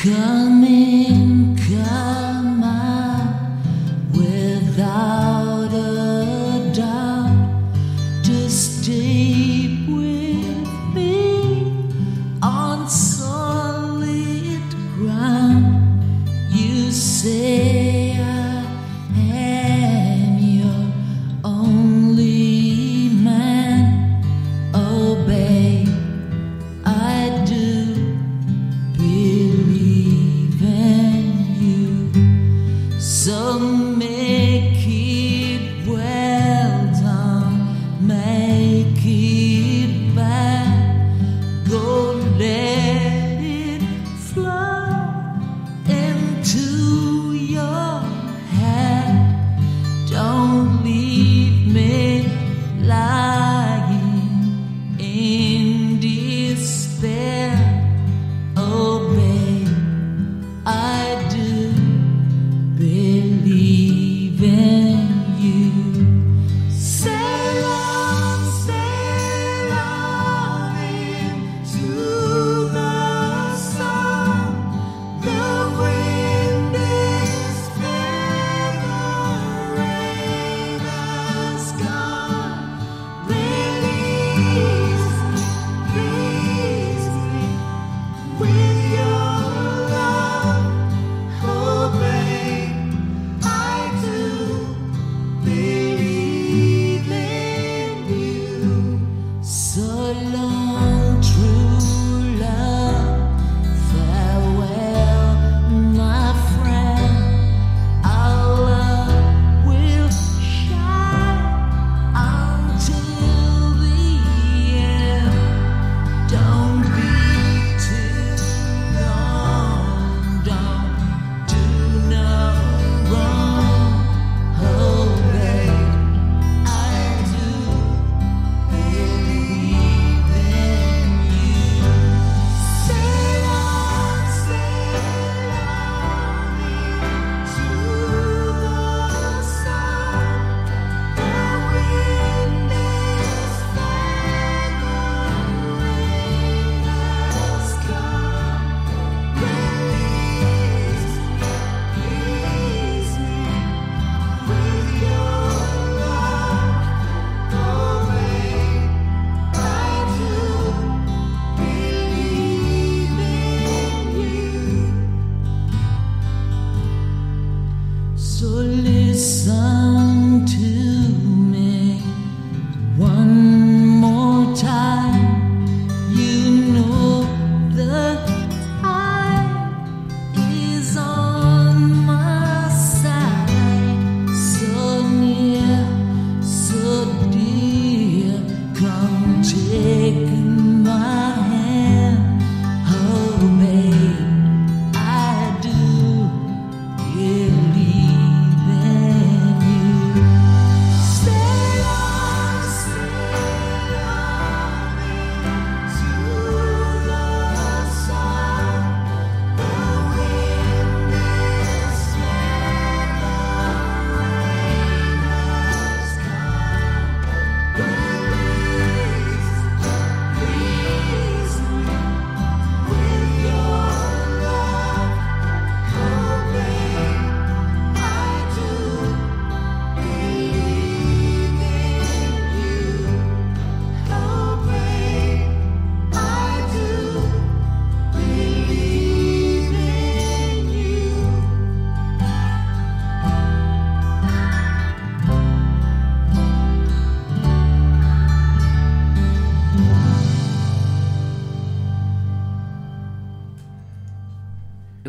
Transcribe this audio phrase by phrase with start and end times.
[0.00, 0.77] Come in.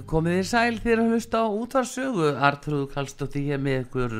[0.09, 4.15] Komið þið sæl þegar að hlusta á útvarsögu Artrúð Kallstótti hér með ykkur.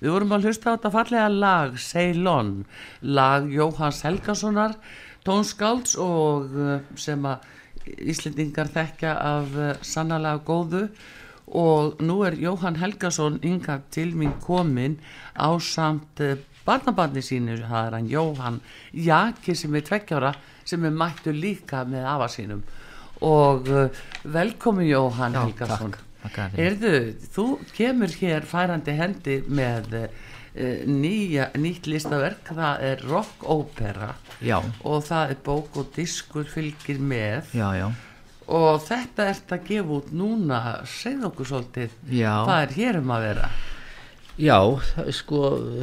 [0.00, 2.50] Við vorum að hlusta á þetta fallega lag Ceylon,
[3.02, 4.74] lag Jóhans Helgasonar,
[5.26, 7.46] tónskálds og uh, sem að
[8.12, 10.88] Íslendingar þekkja af uh, sannlega góðu.
[11.48, 14.98] Og nú er Jóhann Helgason yngar til mín komin
[15.32, 16.34] á samt uh,
[16.66, 18.60] barnabarni sínu, það er hann Jóhann
[18.92, 20.34] Jaki sem er tveggjára
[20.68, 22.66] sem er mættu líka með afa sínum
[23.24, 25.96] og uh, velkomin Jóhann Já, fyrir.
[26.58, 26.94] Erðu,
[27.34, 30.10] þú kemur hér færandi hendi með uh,
[30.88, 32.52] nýja, nýtt listaverk.
[32.58, 34.12] Það er rock-ópera
[34.44, 37.54] Já, og það er bók og diskur fylgir með.
[37.56, 37.88] Já, já.
[38.48, 40.62] og þetta ert að gefa út núna.
[40.88, 43.50] Segð okkur svolítið hvað er hér um að vera
[44.38, 44.58] Já,
[45.10, 45.38] sko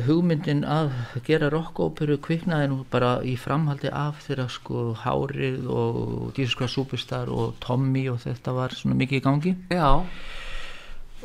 [0.06, 0.94] hugmyndin að
[1.28, 7.58] gera rockóperu kviknaði nú bara í framhaldi af þegar sko Hárið og Dískra Superstar og
[7.60, 9.54] Tommy og þetta var svona mikið í gangi.
[9.76, 9.92] Já,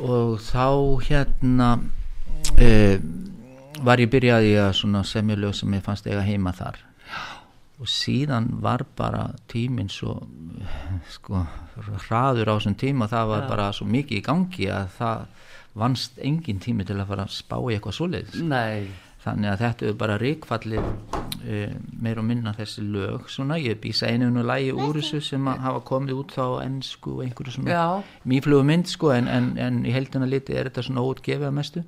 [0.02, 0.66] og þá
[1.06, 1.70] hérna
[2.58, 2.98] e,
[3.78, 6.82] var ég byrjaði að svona semja lög sem ég fannst eiga heima þar
[7.80, 10.18] og síðan var bara tíminn svo
[11.16, 11.44] sko
[12.06, 13.08] hraður á þessum tíma.
[13.10, 15.28] Það var bara svo mikið í gangi að það
[15.80, 18.42] vannst engin tími til að fara að spá í eitthvað svoleiðis.
[18.44, 18.90] Nei.
[19.20, 20.86] Þannig að þetta er bara ríkfallið
[21.44, 21.56] e,
[22.00, 23.26] meir og minna þessi lög.
[23.32, 27.26] Svona, ég býsa einu og lægi úr þessu sem hafa komið út þá ennsku og
[27.26, 28.06] einhverju svona Já.
[28.32, 31.84] mýflugu mynd sko en, en, en í heldina liti er þetta svona óutgefið að mestu.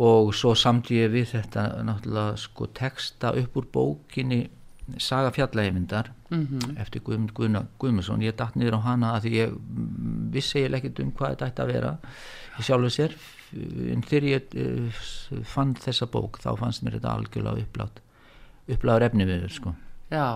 [0.00, 4.46] Og svo samtíð við þetta náttúrulega sko texta upp úr bókinni
[4.98, 6.76] Saga fjallaheyfindar Mhm.
[6.80, 8.22] eftir Guðmund Guðna, Guðmundsson.
[8.24, 11.46] Ég datt niður á hana að því ég mm, vissi ég ekkert um hvað þetta
[11.50, 11.92] ætti að vera
[12.58, 13.14] í sjálfu sér.
[13.92, 15.02] En þegar ég uh,
[15.44, 18.00] fann þessa bók þá fannst mér þetta algjörlega upplátt
[18.72, 19.74] uppláður efni við sko.
[20.10, 20.26] Já,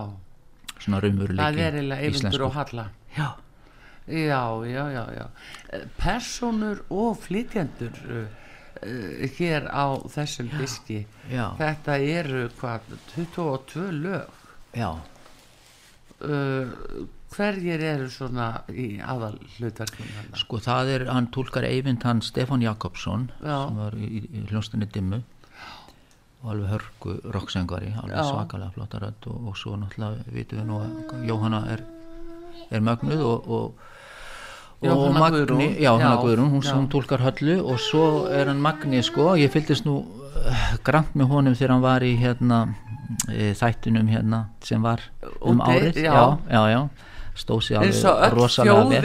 [0.77, 2.45] svona raunveruleiki það er eiginlega yfindur íslenskur.
[2.45, 2.87] og halla.
[3.17, 3.29] Já,
[4.07, 5.25] já, já, já, já.
[5.73, 8.27] Eh, personur og flytjendur uh,
[9.39, 11.05] hér á þessum diski.
[11.33, 14.36] Já, þetta eru hvað 22 lög
[14.77, 14.89] já
[16.21, 20.39] uh, hverjir eru svona í aðal hlutverkum þarna?
[20.41, 23.57] sko það er, hann tólkar Eyvind hann Stefán Jakobsson Já.
[23.67, 25.19] sem var í, í hljónstinni dimmu
[26.43, 28.23] og alveg hörku rocksengari alveg Já.
[28.31, 31.85] svakalega flotta rödd og, og svo náttúrulega vitum við nú að Jóhanna er,
[32.71, 33.85] er mögnuð og, og
[34.77, 36.75] og Jóhanna Magni, já, Já, Guðrún, hún, já.
[36.77, 41.31] hún tólkar höllu og svo er hann Magni sko, ég fylgdist nú uh, grant með
[41.33, 42.59] honum þegar hann var í hérna
[43.57, 45.03] þættinum hérna sem var
[45.41, 45.99] um Úti, árið.
[46.03, 46.13] já.
[46.13, 46.81] já, já, já.
[47.37, 49.01] stóð sér alveg rosalega vel.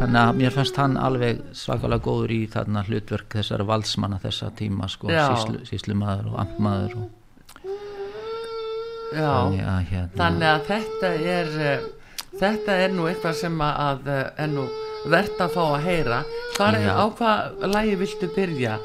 [0.00, 4.88] þannig að mér fannst hann alveg svakalega góður í þarna hlutverk þessara valsmanna þessa tíma
[4.88, 7.10] sko, síslu, síslumaður og amtmaður og
[9.12, 11.90] þannig að hérna þannig að þetta er uh,
[12.40, 14.64] þetta er nú eitthvað sem að uh, er nú
[15.10, 16.22] verðt að fá að heyra.
[16.56, 16.92] Hvar, Já.
[16.94, 18.76] á hvað lægi viltu byrja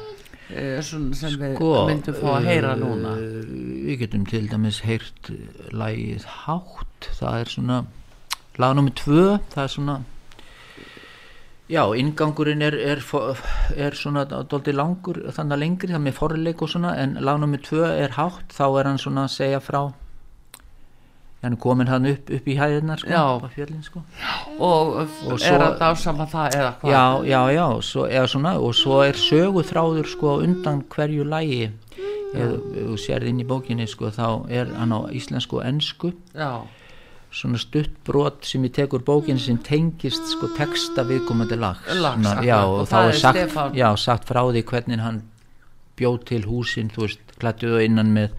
[0.48, 3.14] sem við sko, myndum fá að heyra núna.
[3.14, 3.48] uh,
[3.88, 5.32] við getum til dæmis heyrt
[5.72, 7.10] lægið hátt.
[7.18, 7.80] Það er svona
[8.58, 9.24] lag nummer tvö.
[9.52, 9.98] Það er svona
[11.68, 13.04] já, ingangurinn er, er,
[13.76, 17.60] er svona dóldi langur þannig að lengri, það með forleik og svona en lag nummer
[17.60, 18.48] tvö er hátt.
[18.56, 19.82] Þá er hann svona að segja frá
[21.42, 24.02] hann er komin hann upp, upp í hæðinar sko, á fjöllin sko.
[24.58, 26.90] Og, Og er svo- að dásama það eða hvað?
[26.90, 31.70] Já, já, já, svo, svona, og svo er söguþráður sko undan hverju lægi
[32.34, 36.12] ef þú sérð inn í bókinni sko þá er hann á íslensku og ensku.
[36.34, 36.60] Já,
[37.30, 41.86] svona stutt brot sem ég tekur bókinni sem tengist sko texta viðkomandi lags.
[41.94, 43.74] Lags, akkurat, já, og og, það þá er sagt, Stefán.
[43.78, 45.22] já, sagt frá því hvernig hann
[45.98, 48.30] bjóð til húsin þú veist, klættuðu innan með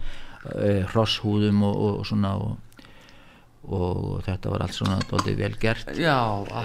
[0.54, 2.56] uh, hrosshúðum og, og svona og,
[3.68, 5.90] og þetta var allt svona dóldi vel gert.
[5.98, 6.16] Já,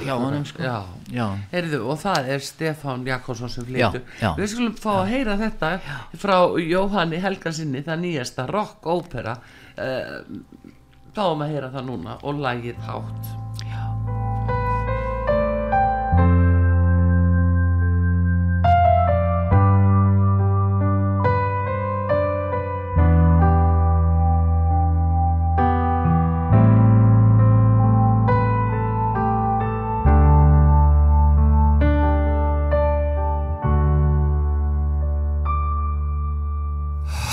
[0.06, 0.64] Já, honum, sko.
[0.64, 0.78] já.
[1.12, 3.90] já, Heyrðu, og það er Stefán Jakobsson sem já.
[4.38, 5.72] við skulum fá að heyra þetta
[6.18, 9.36] frá Jóhanni Helgarsinni það nýjasta rock ópera
[9.78, 10.22] uh,
[11.16, 13.45] fáum að heyra það núna og lagið hátt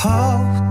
[0.03, 0.62] hátt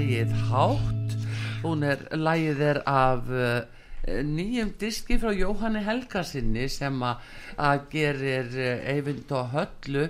[0.00, 1.14] lægið Hátt.
[1.60, 3.60] Hún er, lægið er af uh,
[4.24, 10.06] nýjum diski frá Jóhanni Helgasinni sem að, gerir uh, Eyvind og Höllu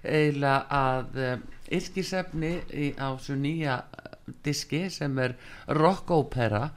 [0.00, 1.36] eiginlega að uh,
[1.76, 2.54] yrkisefni
[2.96, 3.82] á svo nýja
[4.46, 5.36] diski sem er
[5.68, 6.70] rockópera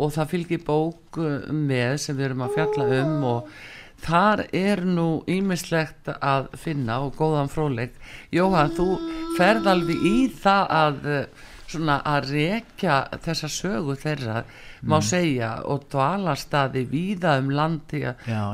[0.00, 1.20] og það fylgir bók
[1.52, 3.56] með sem við erum að fjalla um og
[4.04, 7.98] þar er nú ímislegt að finna og góðan fróleik
[8.32, 8.94] Jóhann, þú
[9.36, 14.42] ferð alveg í það að eh, svona að rekja þessa sögu þeirra
[14.90, 18.02] má segja og dvalarstaði víða um landi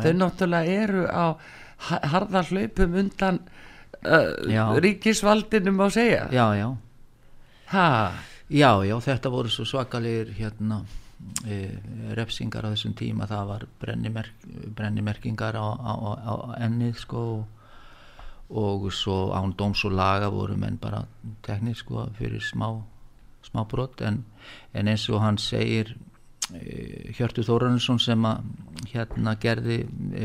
[0.04, 1.24] þau náttúrulega eru á
[1.88, 3.40] ha- harða hlaupum undan
[4.04, 6.26] uh, ríkisvaldinu má segja.
[6.32, 6.68] Já, já,
[7.74, 7.86] ha,
[8.48, 10.82] já, já, þetta voru svo svakalegir hérna
[11.46, 11.58] e,
[12.16, 13.26] refsingar á þessum tíma.
[13.30, 14.44] Það var brennimerk,
[14.76, 16.34] brennimerkingar á, á, á,
[16.66, 17.44] ennið sko og,
[18.50, 21.04] og svo án dóms og laga voru menn bara
[21.46, 22.72] teknir sko fyrir smá
[23.46, 24.22] smá brot en,
[24.74, 25.94] en eins og hann segir
[26.54, 28.44] e, Hjörtur Þórarnsson sem að
[28.92, 29.82] hérna gerði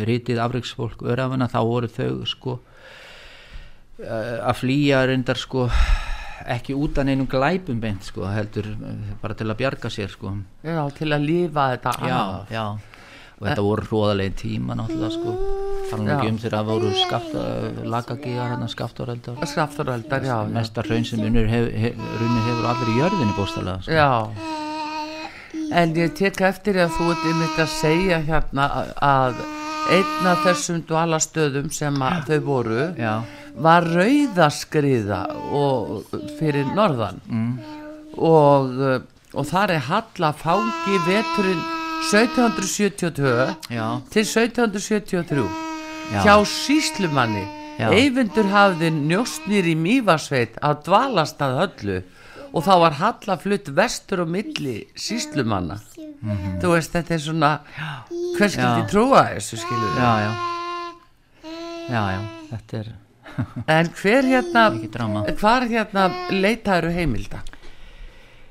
[0.08, 2.58] rítið afreiksfólk örafina þá voru þau sko
[4.00, 5.70] eh, að flýja reyndar sko
[6.46, 10.36] ekki út af neinum glæpum beint sko heldur eh, bara til að bjarga sér sko.
[10.66, 12.20] Já, til að lifa þetta já,
[12.52, 12.66] já
[13.36, 15.36] og þetta voru hróðalegi tíma náttúrulega sko.
[15.96, 17.42] Nú ekki um þegar það voru skafta
[17.94, 20.54] lagagígar hérna skaftaröldar skaftaröldar, já, já.
[20.56, 23.92] mesta raun sem unnur hef, hef, runni hefur allir í jörðinni bóstalega sko.
[23.96, 24.12] Já,
[25.82, 28.70] en ég tek eftir að þú ert einmitt að segja hérna
[29.04, 29.40] að
[29.94, 33.14] einn af þessum dvalastöðum sem þau voru já,
[33.56, 35.22] var rauðaskriða
[35.54, 37.22] og fyrir norðan.
[37.30, 37.54] Mm,
[38.18, 38.84] og,
[39.36, 45.46] og þar er Halla fangi veturinn 1772 já, til 1773
[46.12, 46.22] Já.
[46.22, 47.46] hjá síslumanni.
[47.80, 51.98] Eyvindur hafði njóstnir í Mývasveit að dvalast að höllu
[52.56, 55.82] og þá var Halla flutt vestur og milli síslumanna
[56.62, 57.50] þú veist þetta er svona
[58.38, 60.32] hver skildi trúa þessu skilur já, já.
[61.86, 62.22] Já, já,
[62.54, 62.94] þetta er
[63.76, 64.64] en hver hérna
[65.42, 67.44] hvar hérna leitaður heimilda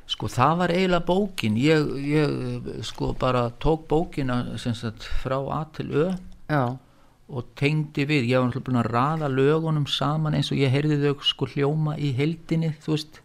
[0.07, 1.57] Sko það var eiginlega bókin.
[1.57, 6.07] Ég, ég sko bara tók bókina sem sagt frá A til Ö
[6.49, 6.77] já,
[7.29, 11.01] og tengdi við, ég var náttúrulega búin að raða lögunum saman eins og ég heyrði
[11.01, 13.21] þau sko hljóma í heildinni, þú veist.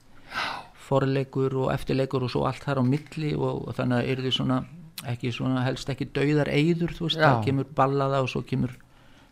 [0.89, 4.61] Forleikur og eftirleikur og svo allt þar á milli og, og þannig að yrði svona
[5.07, 7.27] ekki svona helst ekki dauðar eyður þú veist, Já.
[7.27, 8.73] það kemur ballaða og svo kemur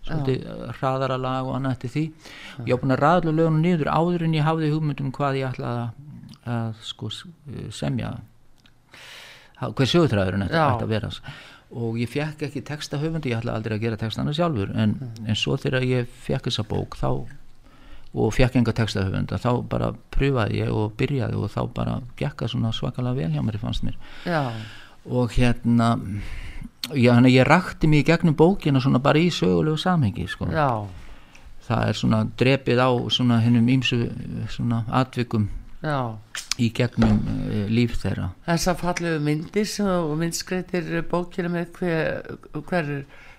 [0.07, 2.03] hraðara lag og annað eftir því.
[2.67, 5.81] Ég var búin að ræðla lögunum niður áður en ég hafði hugmyndum hvað ég ætlaði
[5.81, 6.05] að,
[6.47, 7.25] að sko s-
[7.75, 8.13] semja.
[9.57, 11.09] Hver sögutræðurinn ætti að vera.
[11.77, 14.93] Og ég fekk ekki texta höfundi ég ætlaði aldrei að gera textana sjálfur en,
[15.27, 17.09] en svo þegar ég fekk þessa bók þá
[18.17, 22.47] og fekk enga texta höfunda þá bara pröfaði ég og byrjaði og þá bara gekka
[22.47, 23.97] svona svakalega vel hjá mér fannst mér.
[24.25, 24.45] Já,
[25.11, 25.89] og hérna
[26.95, 30.47] já, ég rakti mig í gegnum bókina svona bara í sögulegu samhengi sko.
[31.67, 34.05] það er svona drepið á svona hennum ímsu
[34.55, 35.49] svona atvikum
[35.83, 36.17] já.
[36.57, 38.31] Í gegnum uh, líf þeirra.
[38.47, 42.37] Þessar fallegu myndir sem og myndskreitir bókina með hver,
[42.69, 42.93] hver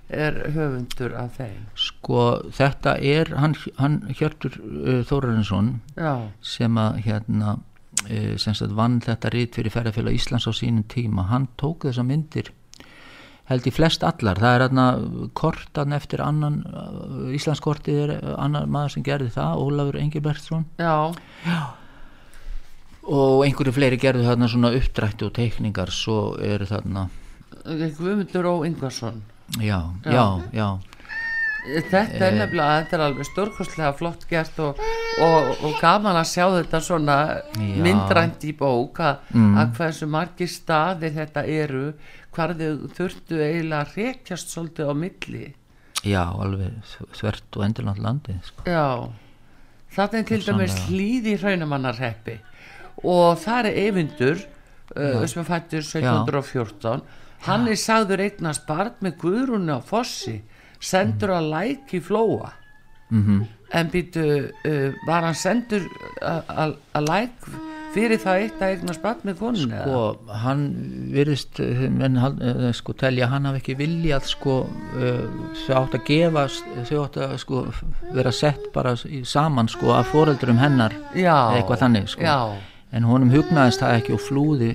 [0.08, 1.64] er höfundur af þeim?
[1.76, 8.76] Sko þetta er hann, hann Hjörtur uh, Þórarinsson Já, sem að hérna uh, sem sagt
[8.78, 11.28] vann þetta rít fyrir ferðarfélag Íslands á sínum tíma.
[11.32, 12.52] Hann tók þessa myndir
[13.48, 14.86] held í flest allar, það er hérna
[15.38, 16.60] kortan eftir annan
[17.32, 20.66] Íslandskortið er annar maður sem gerði það Ólafur Engilbertsson.
[20.76, 21.14] Já,
[23.08, 27.06] og einhverju fleiri gerðu þarna svona uppdrætti og teikningar svo eru þarna
[27.68, 29.22] Guðmundur Ó Ingvarsson
[29.60, 30.12] já, Já.
[30.12, 30.68] já, já,
[31.68, 34.78] Þetta er nefnilega, þetta er alveg stórkostlega flott gert og,
[35.20, 37.16] og, og gaman að sjá þetta svona
[37.58, 37.82] Já.
[37.84, 39.58] myndrænt í bók að, Mm.
[39.76, 41.82] hversu margir staðir þetta eru
[42.32, 45.44] hvar þau þurftu eiginlega að rekjast svolítið á milli
[46.06, 48.62] já, alveg þvert og endurland landið sko.
[48.70, 48.86] Já,
[49.98, 52.38] þetta er til dæmis hlýði hraunamannarheppi
[53.04, 54.40] og það er Eyvindur
[54.96, 57.02] uh, sem er fættur 1714
[57.46, 60.40] hann er sagður eignast barn með Guðrúnu á Fossi
[60.82, 62.52] sendur að læk í flóa.
[63.10, 64.22] Mm en býtu
[64.64, 65.82] uh, var hann sendur
[66.24, 67.48] að- að að læk
[67.92, 69.82] fyrir það eitt að eignast barn með konun eða?
[69.84, 70.62] sko, hann
[71.12, 75.28] virðist eh, menn eh, sko telja að hann hafi ekki viljað sko uh,
[75.66, 76.46] þau átt að gefa
[76.88, 77.60] þau átt að sko
[78.16, 80.96] vera sett bara í, saman sko af foreldurum hennar.
[81.12, 82.24] Já, eitthvað þannig sko.
[82.24, 82.38] Já,
[82.92, 84.72] en honum hugnaðist það ekki og flúði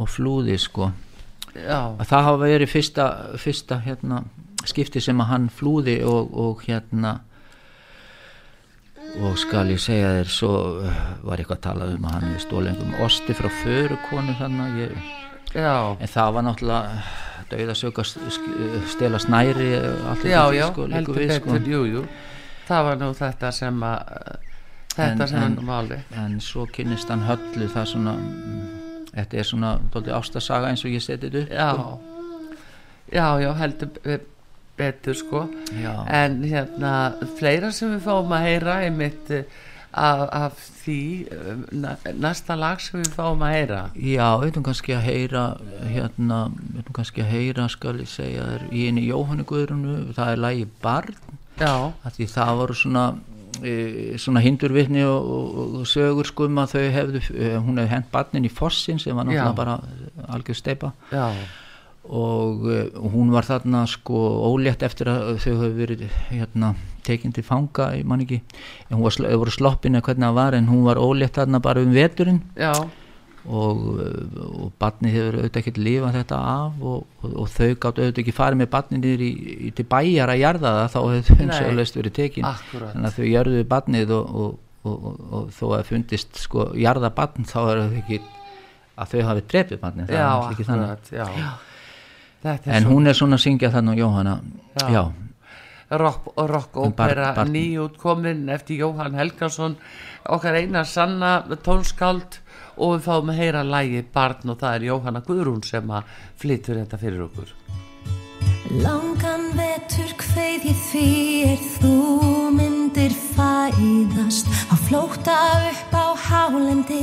[0.00, 0.90] og flúði sko.
[1.50, 3.06] Það hafa verið fyrsta,
[3.40, 4.22] fyrsta hérna,
[4.68, 7.18] skipti sem að hann flúði og, og hérna
[9.18, 10.52] og skal ég segja þér svo
[10.84, 14.92] uh, var eitthvað að tala um að hann við stólengum osti frá förukonu þannig
[15.56, 17.00] en það var náttúrulega
[17.50, 18.12] dauðasök að
[18.92, 21.72] stela snæri uh, allt já, já, sko, heldur við, betur, sko.
[21.72, 22.04] jú, jú.
[22.68, 24.46] Það var nú þetta sem að
[24.96, 28.60] þetta En- sem hann máli en svo kynnist hann höllu það svona mm,
[29.14, 32.00] þetta er svona dóldi ástasaga eins og ég setið upp já, sko.
[33.12, 34.20] já, já, heldur be-
[34.80, 35.42] betur sko.
[35.82, 35.94] Já.
[36.08, 36.92] en hérna
[37.38, 39.44] fleira sem við fáum að heyra einmitt eh,
[39.92, 43.80] af, af því eh, næsta lag sem við fáum að heyra.
[43.98, 45.42] Já, veitum kannski að heyra
[45.90, 46.38] hérna,
[46.76, 50.66] veitum kannski að heyra skal ég segja þér í einu Jóhannu Guðrunu það er lagi
[50.82, 51.18] Barn.
[51.60, 51.74] Já,
[52.16, 53.04] því það voru svona
[54.20, 58.12] svona hindurvitni og, og, og sögur sko um að þau hefðu e, hún hefði hent
[58.12, 59.80] barnin í fossin sem var náttúrulega bara
[60.34, 61.26] algjör steipa já,
[62.10, 66.74] og e, hún var þarna sko ólétt eftir að þau hefðu verið hérna
[67.06, 68.40] tekin til fanga, ég man ekki.
[68.88, 71.82] En hún var, voru sloppin eða hvernig það var en hún var ólétt þarna bara
[71.84, 72.42] um veturinn.
[72.58, 72.74] Já,
[73.48, 78.00] og, uh, og barnið hefur auðvitað ekki lifað þetta af og, og, og þau gátt
[78.02, 79.30] auðvitað ekki farið með barnið niður í,
[79.68, 82.92] í til bæjar að jarða það þá hefur þau sögulegst verið tekin Akkúrat.
[82.92, 87.12] þannig að þau jarðuðu barnið og, og, og, og, og þó að fundist sko jarða
[87.16, 88.20] barn þá er það ekki
[89.00, 91.26] að þau hafi drepið barnið það já, akkurat, já.
[92.44, 94.36] er en svo hún er svona að syngja þannig Jóhanna
[94.80, 94.86] Já.
[94.92, 95.02] já,
[95.90, 97.52] rock, rock Um opera barn.
[97.52, 99.76] nýjútkomin eftir Jóhann Helgason
[100.28, 102.40] okkar eina sanna tónskáld
[102.80, 106.80] og við fáum að heyra lægi barn og það er Jóhanna Guðrún sem að flytur
[106.80, 107.52] þetta fyrir okkur.
[108.70, 111.06] Langan vetur kveið ég því
[111.48, 111.94] er þú
[112.54, 114.46] myndir fæðast.
[114.70, 115.36] Á flóta
[115.72, 117.02] upp á hálendi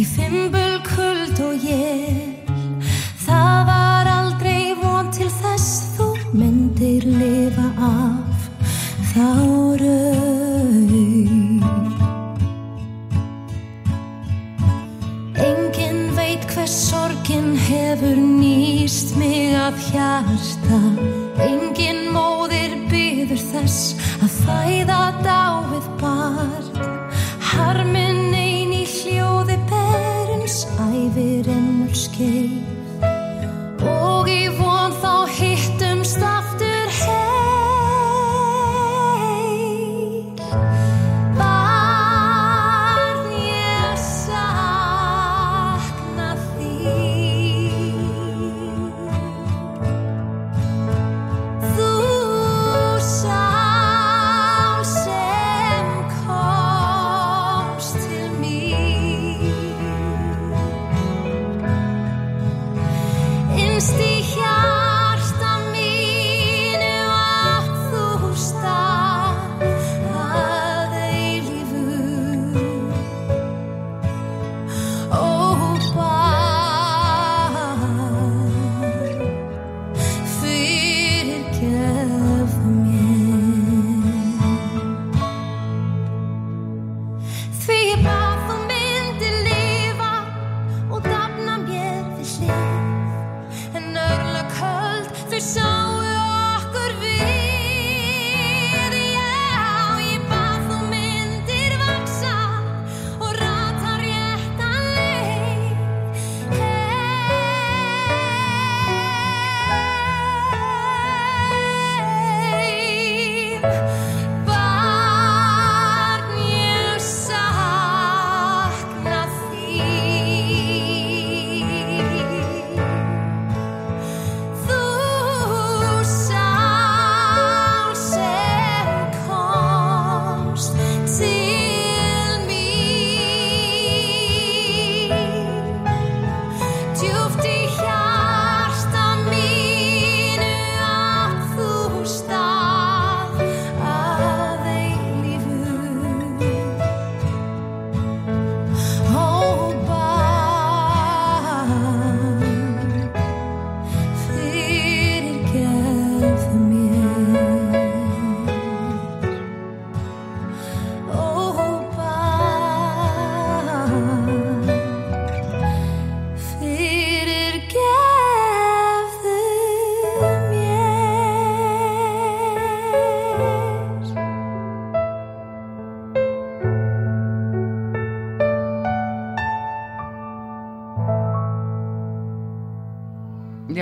[0.00, 2.48] í fimbul kuld og ég.
[3.26, 8.50] Það var aldrei von til þess þú myndir lifa af.
[9.12, 9.28] Þá
[9.84, 10.23] raun
[16.64, 20.78] hvers sorgin hefur nýst mig af hjarta.
[21.44, 23.92] Engin móðir byður þess
[24.24, 26.70] að fæða dáið barn.
[27.50, 32.56] Harmin ein í hljóði berins æfir ennur skeið.
[33.84, 36.63] Og í von þá hittumst aftur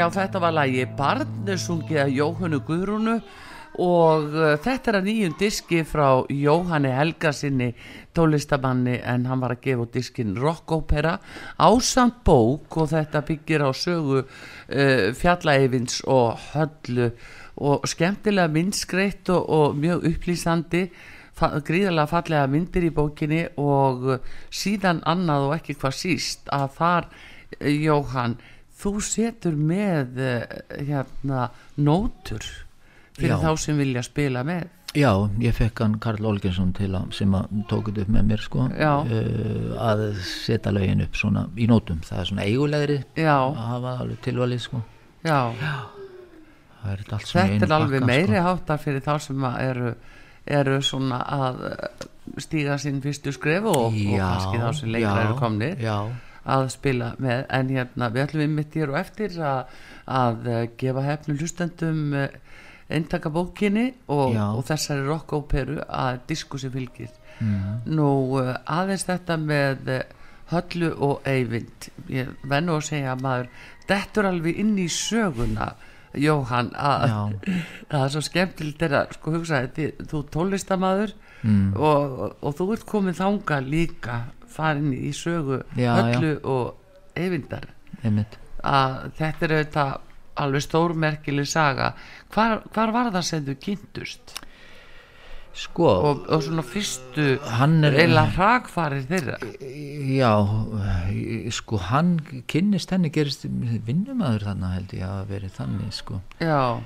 [0.02, 3.12] já þetta var lagi Barn sungið að Jóhannu Guðrúnu
[3.82, 7.68] og uh, þetta er að nýjum diski frá Jóhanni Helgasinni
[8.16, 11.12] tólistamanni en hann var að gefa diskin rockopera
[11.54, 17.12] ásamt bók og þetta byggir á sögu uh, fjallaeyfins og höllu.
[17.62, 20.86] Og skemmtilega myndskreitt og, og mjög upplýsandi
[21.38, 27.08] gríðarlega fallega myndir í bókinni og uh, síðan annað og ekki hvað síst að þar
[27.60, 28.38] Jóhann,
[28.82, 30.44] þú setur með uh,
[30.76, 32.46] hérna nótur
[33.16, 33.40] fyrir Já.
[33.42, 35.08] þá sem vilja spila með Já,
[35.40, 38.90] ég fekk hann Karl Olgensson til að, sem að tókut upp með mér sko, Já.
[39.00, 43.38] uh, að setja lögin upp svona í nótum, það er svona eigulegri Já.
[43.38, 44.82] að hafa alveg tilvalið sko.
[45.22, 45.38] Já,
[46.82, 48.44] það er þetta er alveg pakka, meiri sko.
[48.48, 49.94] háttar fyrir þá sem eru,
[50.60, 52.04] eru svona að uh,
[52.44, 55.96] stíga sín fyrstu skref og, og Já, kannski þá sem lengra já, eru komnir Já,
[56.46, 59.74] að spila með en hérna við ætlum við mitt hér og eftir að,
[60.10, 62.26] að uh, gefa hefnum hlustendum uh,
[62.92, 64.46] eintaka bókinni og, Já.
[64.56, 67.10] og þessari rockóperu að disku sem fylgir
[67.42, 67.94] Mhm.
[67.96, 69.88] nú uh, aðeins þetta með
[70.52, 73.48] höllu og eyvind ég vennu að segja að maður
[73.88, 75.72] dettur alveg inn í söguna
[76.14, 77.20] Jóhann að Já.
[77.90, 81.72] það er svo skemmtilegt er að sko hugsa þú tónlistamæður Mm.
[81.74, 84.16] og, og, þú ert komið þanga líka
[84.52, 87.68] farin í sögu Já, höllu og eyvindar.
[88.62, 89.92] Að þetta er auðvitað
[90.42, 91.92] alveg stórmerkileg saga.
[92.32, 94.34] Hvar, hvar var það sem þú kynntust?
[95.52, 99.34] Sko, og, og svona fyrstu hann er eila hrakfarir þeirra?
[99.60, 100.32] Já,
[101.52, 102.14] sko hann
[102.48, 106.22] kynnist henni gerist vinnumæður þannig held ég að verið þannig sko.
[106.40, 106.80] Já,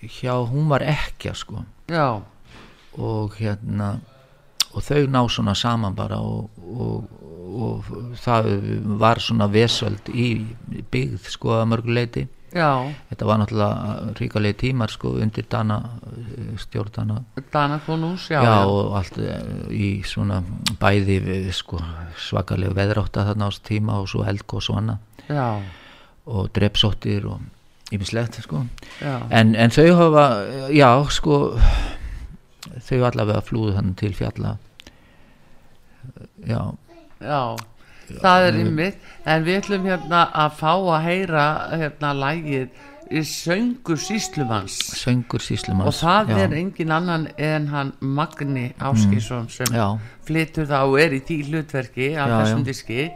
[0.00, 1.66] hjá hún var ekki sko.
[1.92, 2.22] Já,
[2.96, 3.98] og hérna
[4.72, 7.18] og þau ná svona saman bara og, og,
[7.52, 8.52] og það
[9.00, 10.28] var svona vesöld í
[10.92, 12.68] byggð sko að mörguleiti já.
[13.08, 15.78] Þetta var náttúrulega ríkalegi tímar sko undir dana
[16.60, 17.80] stjórnana Dana.
[17.86, 19.38] Konús, já, já, og allt eh,
[19.72, 20.42] í svona
[20.80, 21.80] bæði við, sko
[22.20, 25.60] svakalega veðrátta þarna á þessu tíma og svo eldg og svona já,
[26.28, 27.40] og drepsóttir og
[27.92, 28.62] yfislegt sko.
[29.28, 30.26] En, en þau hafa,
[30.72, 31.40] já sko
[32.80, 34.56] þau allavega flúðu hann til fjalla.
[36.46, 36.62] Já,
[37.22, 37.42] já
[38.20, 42.80] það er ymmið en við ætlum hérna að fá að heyra hérna lægið
[43.28, 49.66] söngur síslumanns söngur síslumanns og það já, er engin annan en hann Magni Áskísson sem
[49.70, 49.76] Mm.
[49.76, 53.10] já, flytur það og er í því hlutverki af Já, þessum diski.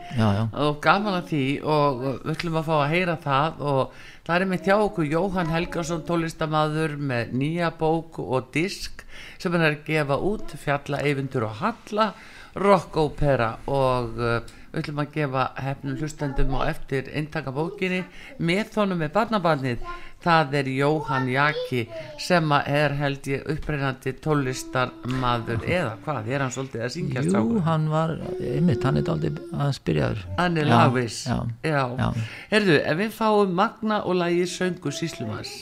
[0.52, 3.92] Og gaman að því og við ætlum að fá að heyra það og
[4.26, 9.04] það er með tjá okkur Jóhann Helgarsson tólistamaður með nýja bók og disk
[9.38, 12.12] sem hann er að gefa út fjalla eyfundur og halla
[12.56, 14.40] rockopera og uh,
[14.76, 18.02] við ætlum að gefa hefnum hlustendum á eftir eintaka bókinni
[18.38, 19.86] með honum með barnabarnið
[20.26, 21.82] það er Jóhann Jaki
[22.20, 27.60] sem er held ég upprennandi tólistarmaður eða hvað, er hann svolítið að syngja jú, strákur?
[27.66, 31.82] hann var einmitt, hann er aldrei að spyrjaður Hann er Já, lagvis já, já.
[32.00, 32.08] já.
[32.52, 35.52] Herðu, ef við fáum Magna og lagi söngu síslumars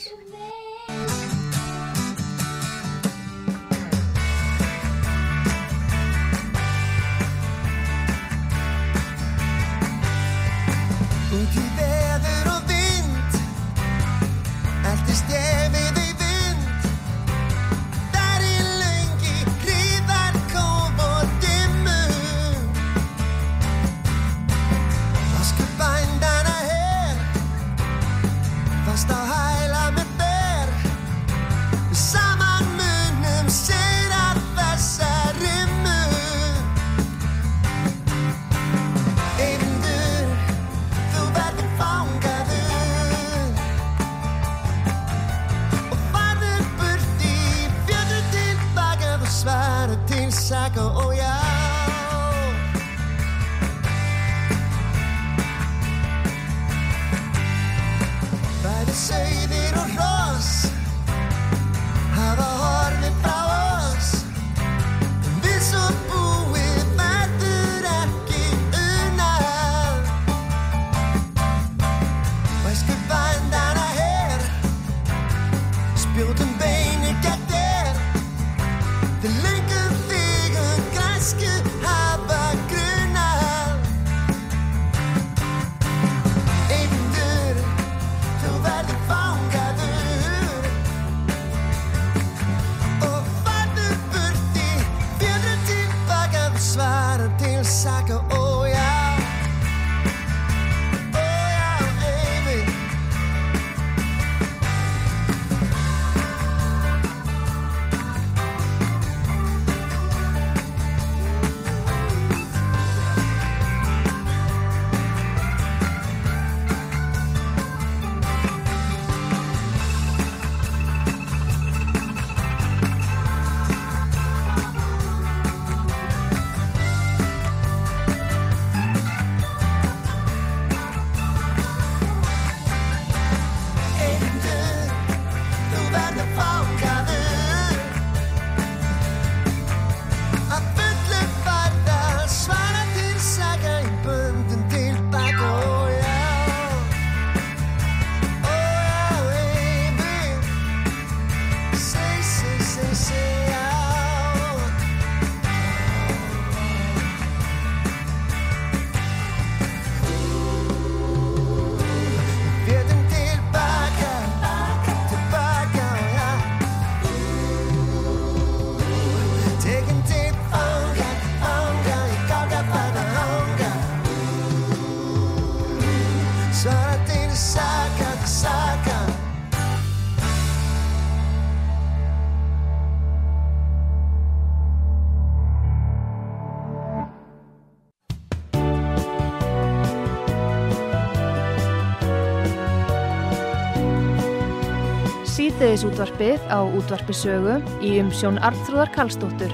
[195.55, 199.53] Síðdeðisútvarpið á útvarpisögu í umsjón Arnþrúðar Karlsdóttur.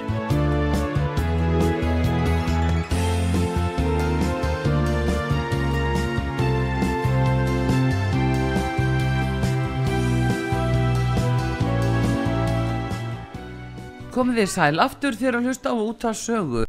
[14.09, 16.63] Komið þið sæl aftur þér að hlusta á út af sögu.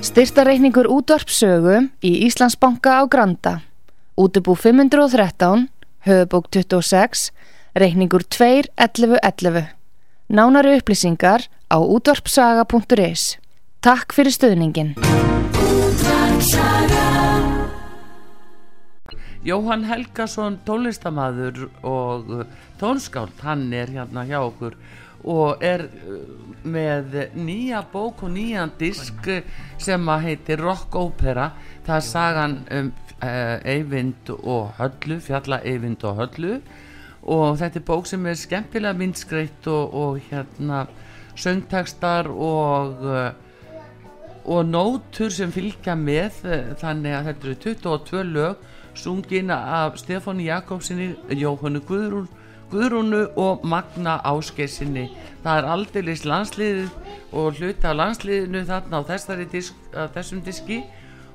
[0.00, 3.54] Styrtareikningur útvarpsögu í Íslandsbanka á Granda.
[4.14, 5.70] Útubú 513,
[6.04, 7.32] höfubók 26,
[7.72, 9.72] reikningur 2.11.11.
[10.28, 13.40] Nánari upplýsingar á útvarpsaga.is.
[13.80, 14.92] Takk fyrir stöðningin.
[19.42, 22.44] Jóhann Helgason tónlistamaður og
[22.76, 24.76] tónskáld, hann er hérna hjá okkur
[25.24, 26.22] og er uh,
[26.64, 29.42] með nýja bók og nýjan disk uh,
[29.78, 31.50] sem að heitir Rock Opera.
[31.86, 32.90] Það er sagan um
[33.22, 36.58] uh, Eyvind og Höllu, fjalla Eyvind og Höllu.
[37.22, 40.86] Og þetta er bók sem er skemmtilega myndskreitt og, og hérna
[41.38, 43.06] söngtekstar og
[44.42, 46.40] og nótur sem fylgja með
[46.80, 52.28] þannig að þetta eru 22 lög sungin af Stefáni Jakobsinni, Jóhannu Guðrún,
[52.72, 55.10] Guðrúnu og Magna Áskeisinni.
[55.44, 56.90] Það er aldeilis landsliðið
[57.32, 59.78] og hluta af landsliðinu þarna á þessari disk,
[60.14, 60.82] þessum diski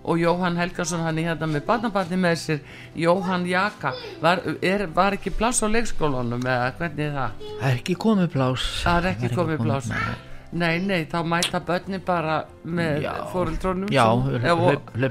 [0.07, 2.61] og Jóhann Helgason hann er hérna með barnabarni með sér
[2.95, 3.91] Jóhann Jaka
[4.23, 7.43] var, er, var ekki pláss á leikskólanum eða hvernig er það?
[7.59, 10.15] Það er ekki komið plás Það er ekki komið pláss nei.
[10.57, 13.11] Nei, nei, þá mæta börni bara með Já.
[13.33, 14.61] fóreldrónum Já, af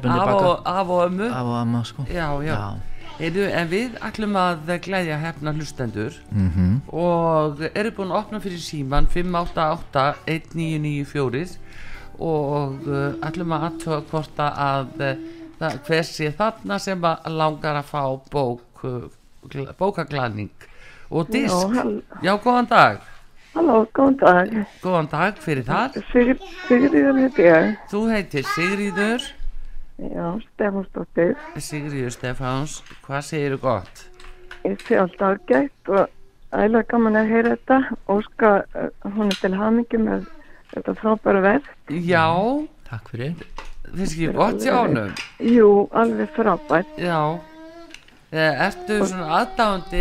[0.08, 0.54] baka.
[0.64, 2.56] af og ömmu Af og amma sko Já, já,
[3.16, 6.82] Heyrðu, en við ætlum að glæðja hefna hlustendur Mhm.
[6.92, 11.56] og eru búin að opna fyrir síman 588-1994
[12.20, 15.16] og uh, ætlum að aðtöða hvort að uh,
[15.60, 18.02] það, hver sé þarna sem að langar að fá
[18.32, 19.08] bók, uh,
[19.48, 20.50] gl- bókaglæning
[21.10, 21.54] og disk.
[21.72, 21.84] Já,
[22.22, 23.00] Já, góðan dag.
[23.56, 24.48] Halló, góðan dag.
[24.82, 25.94] Góðan dag fyrir það.
[26.12, 27.76] Sig- Sigríður heiti ég.
[27.90, 29.20] Þú heitir Sigríður,
[29.96, 31.36] Já, Stefánsdóttir.
[31.56, 34.02] Sigríður Stefáns, hvað segirðu gott?
[34.66, 36.10] Ég sé alltaf gætt og
[36.52, 37.78] ægilega gaman að heyra þetta.
[38.12, 38.50] Óska
[39.16, 40.26] hún er til hamingi með
[40.74, 41.70] þetta frábæra verk.
[41.88, 42.26] Já,
[42.86, 43.34] Takk fyrir
[43.96, 45.12] finnst ekki gott hjá honum?
[45.40, 46.96] Jú, alveg frábært.
[47.00, 47.20] Já,
[48.36, 50.00] Eh, ertu svona aðdáandi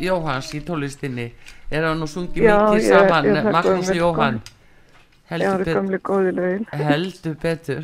[0.00, 1.26] Jóhans í tónlistinni?
[1.70, 4.38] Er hann nú sungið Já, mikið saman, Magnús Jóhann?
[4.40, 6.64] Já, Heldur, það er bet gamli góði lögin.
[6.72, 7.82] heldur betur.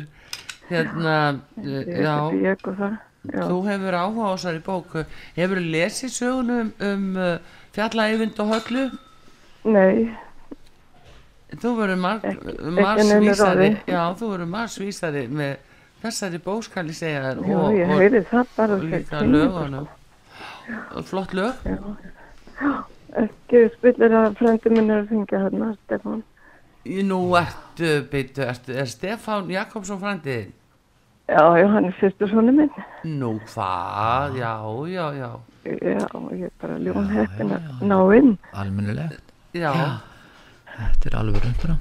[0.69, 1.15] Hérna,
[1.61, 2.15] já.
[3.25, 3.41] Já.
[3.49, 5.03] þú hefur áhuga á þessari bóku.
[5.37, 7.37] Hefur lesið sögunum um uh,
[7.73, 8.85] fjalla Eyvind og Höllu?
[9.65, 10.11] Nei,
[11.55, 13.67] Þú verður mar Ekki- ekki marsvísari, neinu ráði.
[13.87, 15.53] já, þú verður marsvísari með
[16.03, 18.73] þessari bókskali segja þér já, og, og, heyri það bara.
[18.75, 19.87] og líka lögunum.
[21.05, 21.53] Flott lög.
[23.15, 26.23] Ekki spillir að frendi minn er að syngja hérna, Stefán.
[26.85, 30.51] Nú ertu, beitu, ertu, er Stefán Jakobsson frændið?
[31.25, 32.69] Já, já, hann er svona minn.
[33.03, 34.53] Nú hvað, já,
[34.93, 35.31] já, já,
[35.65, 38.35] Já, ég er bara ljón heppin að ná inn.
[38.53, 39.71] Almennilegt já,
[40.75, 41.77] Þetta er alveg rundra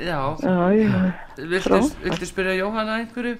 [0.00, 0.20] já.
[0.40, 1.12] Já, já.
[1.36, 3.36] Viltu, viltu spyrja Jóhanna einhverju?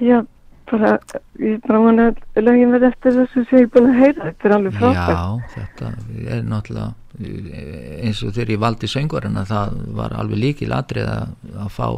[0.00, 0.22] Já,
[0.70, 0.94] bara,
[1.36, 4.30] ég bara vona að lögin verði eftir þessu sem ég er búin að heyra.
[4.30, 5.12] Þetta er alveg frábært.
[5.12, 5.92] Já, þetta
[6.38, 6.90] er náttúrulega
[7.20, 11.32] eins og þegar ég valdi söngvarinn að það var alveg líkil atrið að,
[11.64, 11.88] að fá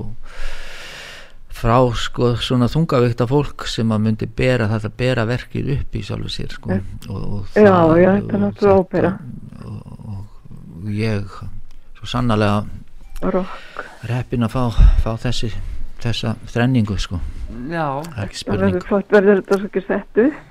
[1.55, 6.33] frá sko svona þungavíkta fólk sem að myndi bera þetta bera verkið upp í sjálfu
[6.35, 6.75] sér sko.
[7.09, 9.12] Og, og Já, já, þetta er náttúrulega ópera.
[9.65, 10.09] og,
[10.83, 11.31] og ég
[12.01, 12.65] svo sannlega
[14.11, 14.65] reppin að fá,
[15.05, 15.53] fá þessi
[16.05, 17.21] þessa þrenningu sko.
[17.71, 18.75] Já, það er ekki Það spurning.
[19.15, 20.43] verður þetta svo ekki sett upp.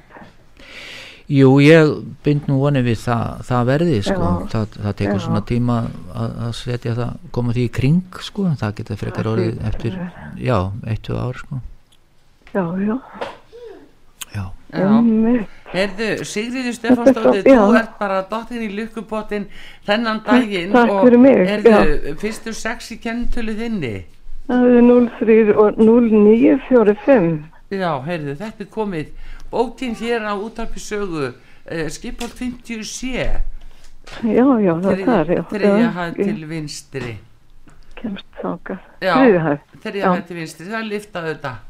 [1.32, 1.92] Jú, ég
[2.26, 5.24] bind nú vonið við það, það verði sko, það, það tekur Já.
[5.24, 5.78] svona tíma
[6.12, 9.96] að, að setja það, koma því í kring sko, það geta frekar orðið eftir,
[10.44, 11.62] já, eitt, tvö ár sko,
[12.54, 12.98] Já, já.
[14.36, 14.44] já,
[14.76, 14.90] já.
[15.74, 17.62] Heyrðu, Sigriður Stefánsdóttir, Já.
[17.64, 19.48] þú ert bara dottin í lykkupottin
[19.88, 23.96] þennan daginn takk og fyrir mig, heyrðu, fyrstu sex í kennitölu þinni.
[24.52, 24.86] Það er
[25.24, 27.32] 03 og 0945.
[27.74, 29.08] Já, heyrðu, þetta er komið
[29.54, 33.28] bótin hér á útarpi sögu, uh, skipál 50 sé,
[34.20, 35.30] Já, já, það er það.
[35.38, 35.44] já.
[35.54, 37.12] þriðja Já, hæð ég til vinstri.
[37.96, 38.76] Kemst þáka.
[39.00, 39.14] Já.
[39.16, 39.62] Þriðja hæð.
[39.86, 40.10] Þriðja Já.
[40.18, 41.62] hæð til vinstri, það er liftað auðvitað.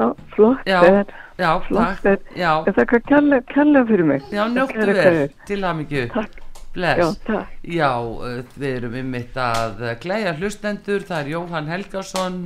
[0.00, 0.78] Já, flott Já.
[0.90, 1.10] er.
[1.40, 2.06] Já, Flott takk.
[2.06, 2.20] er.
[2.68, 4.22] Ég þakka kærlega fyrir mig.
[4.32, 5.34] já, njóttu kveðjur.
[5.48, 6.06] til að mikið.
[6.14, 6.38] Takk.
[6.72, 7.00] Bless.
[7.00, 7.48] Já, takk.
[7.66, 12.38] Já, uh, við erum ymmit að uh, glæja hlustendur, það er Jóhann Helgason,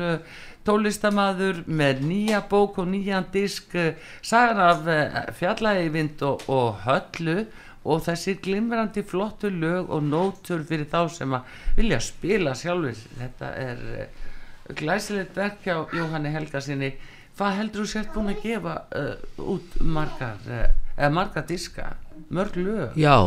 [0.64, 7.44] tólistamaður með nýja bók og nýjan disk eh, sagan af eh, fjallægivind og, og höllu
[7.84, 13.50] og þessi glimrandi flottu lög og nótur fyrir þá sem að vilja spila sjálfur þetta
[13.60, 14.30] er uh,
[14.78, 16.94] glæsilegt verk hjá Jóhanni Helga sinni.
[17.36, 19.12] Hvað heldur þú sért búin að gefa uh,
[19.56, 20.64] út margar uh,
[20.96, 21.90] eða margar diska,
[22.32, 22.96] mörg lög?
[22.96, 23.18] Já,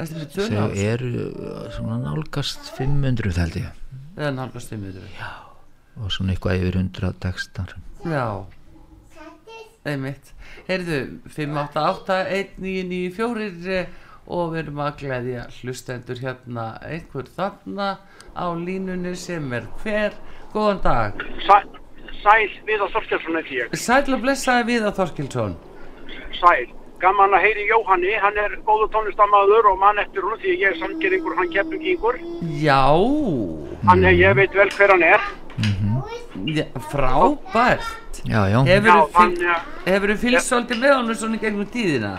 [0.00, 1.28] þau eru
[1.76, 3.86] svona nálgast 500 held ég.
[4.16, 5.30] Eða nálgast við mjög já,
[6.00, 7.68] og svona eitthvað yfir 100 textar.
[8.04, 8.26] Já.
[9.88, 10.26] Einmitt.
[10.68, 10.98] Heyrðu
[11.32, 13.86] 5881994 eh,
[14.30, 16.64] og við erum að gleðja hlustendur hérna.
[16.84, 17.88] Einhver þarna
[18.36, 20.12] á línunni sem er hver.
[20.52, 21.10] Góðan dag.
[21.46, 21.66] Sæl,
[22.20, 23.66] sæl Viðar Þorstjársson ekki ég.
[23.78, 25.54] Sæl og blessaði Viðar Þorkilsson
[26.40, 26.66] Sæl.
[27.00, 30.78] Gaman að heyri Jóhanni, hann er góður tónlistamæður og mann eftir hún því ég er
[30.82, 32.16] samgeringur, hann kefningingur.
[32.60, 32.84] Já,
[33.88, 35.20] Hann er, ég veit vel hver hann er.
[36.46, 42.12] Já frábært Já, já, Hefur Já, þú fylgst svolítið með honum svona í gegnum tíðina?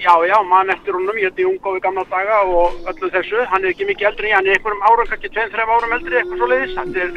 [0.00, 3.42] Já, já, mann eftir húnum, ég heiti Ungófi gamla daga og öllu þessu.
[3.50, 6.48] Hann er ekki mikið eldri, hann er einhverjum árum, kannski 2-3 árum eldri, eitthvað svo
[6.48, 6.76] leiðis.
[6.80, 7.10] Hann er,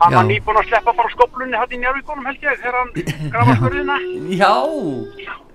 [0.00, 0.16] hann Já.
[0.18, 2.94] var nýbúinn að sleppa bara skoblunni hann í njárvíkonum held ég, þegar hann
[3.34, 3.98] grafa skurðina.
[4.38, 4.52] Já,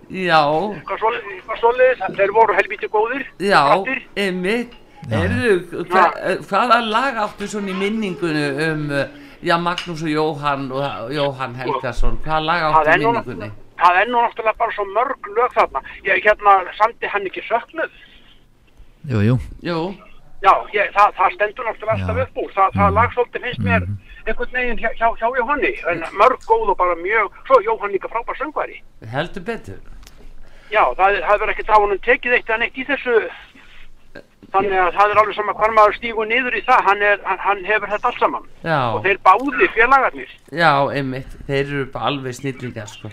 [0.09, 0.41] já,
[0.75, 3.25] Eitthvað svo, eitthvað svo leiðis, þeir voru helviti góðir.
[3.39, 4.03] já, Kraftir.
[4.19, 4.77] einmitt
[5.09, 6.03] Heyrðu, hva,
[6.49, 9.05] hvaða lag áttu svona í minningunni um uh,
[9.43, 13.51] já, Magnús og Jóhann og Jóhann Helgason, hvaða lag Það áttu er í minningunni?
[13.79, 15.81] það er nú náttúrulega bara svo mörg lög þarna.
[16.03, 17.91] Ég hérna samti hann ekki söknuð.
[19.09, 19.79] jú, jú Jú,
[20.43, 22.51] Já, ég, það, það stendur náttúrulega alltaf upp úr.
[22.55, 23.87] Það, það lag svolítið finnst mér
[24.29, 25.71] einhvern veginn hjá, hjá, hjá Jóhanni.
[25.91, 28.81] En mörg góð og bara mjög, svo Jóhann líka frábær söngværi.
[29.11, 29.79] heldur betur
[30.71, 33.15] Já, það, það verður ekkert á honum tekið eitt en eitt í þessu.
[34.49, 36.79] Þannig að það er alveg sama hvar maður stígur niður í það.
[36.87, 38.45] Hann, er, hann, hann hefur þetta allt saman.
[38.65, 40.31] Já, Og þeir báði félagarnir.
[40.49, 43.11] já, einmitt þeir eru alveg snillingar sko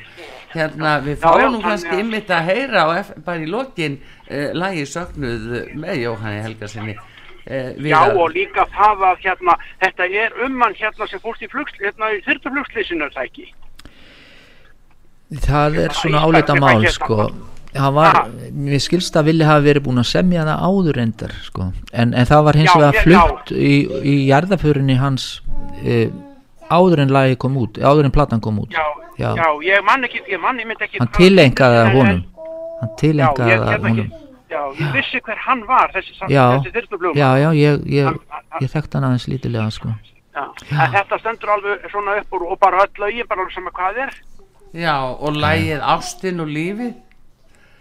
[0.54, 3.98] Hérna, við fáum kannski einmitt að heyra F, bara í lokin
[4.30, 5.44] uh, lagi söknuð
[5.76, 11.10] með Jóhanni Helgasinni uh, Já, og líka það að hérna, þetta er um hann hérna
[11.10, 13.46] sem fórst í flugsl, hérna í þyrtuflugslýsinu, það ekki?
[15.44, 17.44] Það er svona sem mál sko hann
[17.96, 18.26] var, Ha.
[18.66, 21.72] mér skilst að vilja hafa verið búin að semja það áður endar sko.
[21.92, 25.26] en, en það var hins Já, vegar flutt í, í jarðaförinni hans
[25.84, 26.08] e,
[26.70, 28.84] áður en lagi kom út áður en platan kom út Já,
[29.18, 29.34] Já.
[29.36, 30.98] já, ég man ekki, ég man, ég myndi ekki...
[31.00, 32.22] hann tilengaði það honum
[32.80, 36.44] hann Já, tilengaði það honum ekki, já, ég vissi hver hann var, þessi, Já.
[36.58, 37.16] þessi þyrtuflugum.
[37.16, 38.20] já, já, ég, ég,
[38.60, 39.88] ég þekkt hann aðeins lítilega sko.
[40.36, 40.44] Já.
[40.92, 44.12] Þetta stendur alveg svona upp úr og bara öll lögin, bara alveg sama hvað er.
[44.76, 46.92] Já, og lagið Ástin og lífið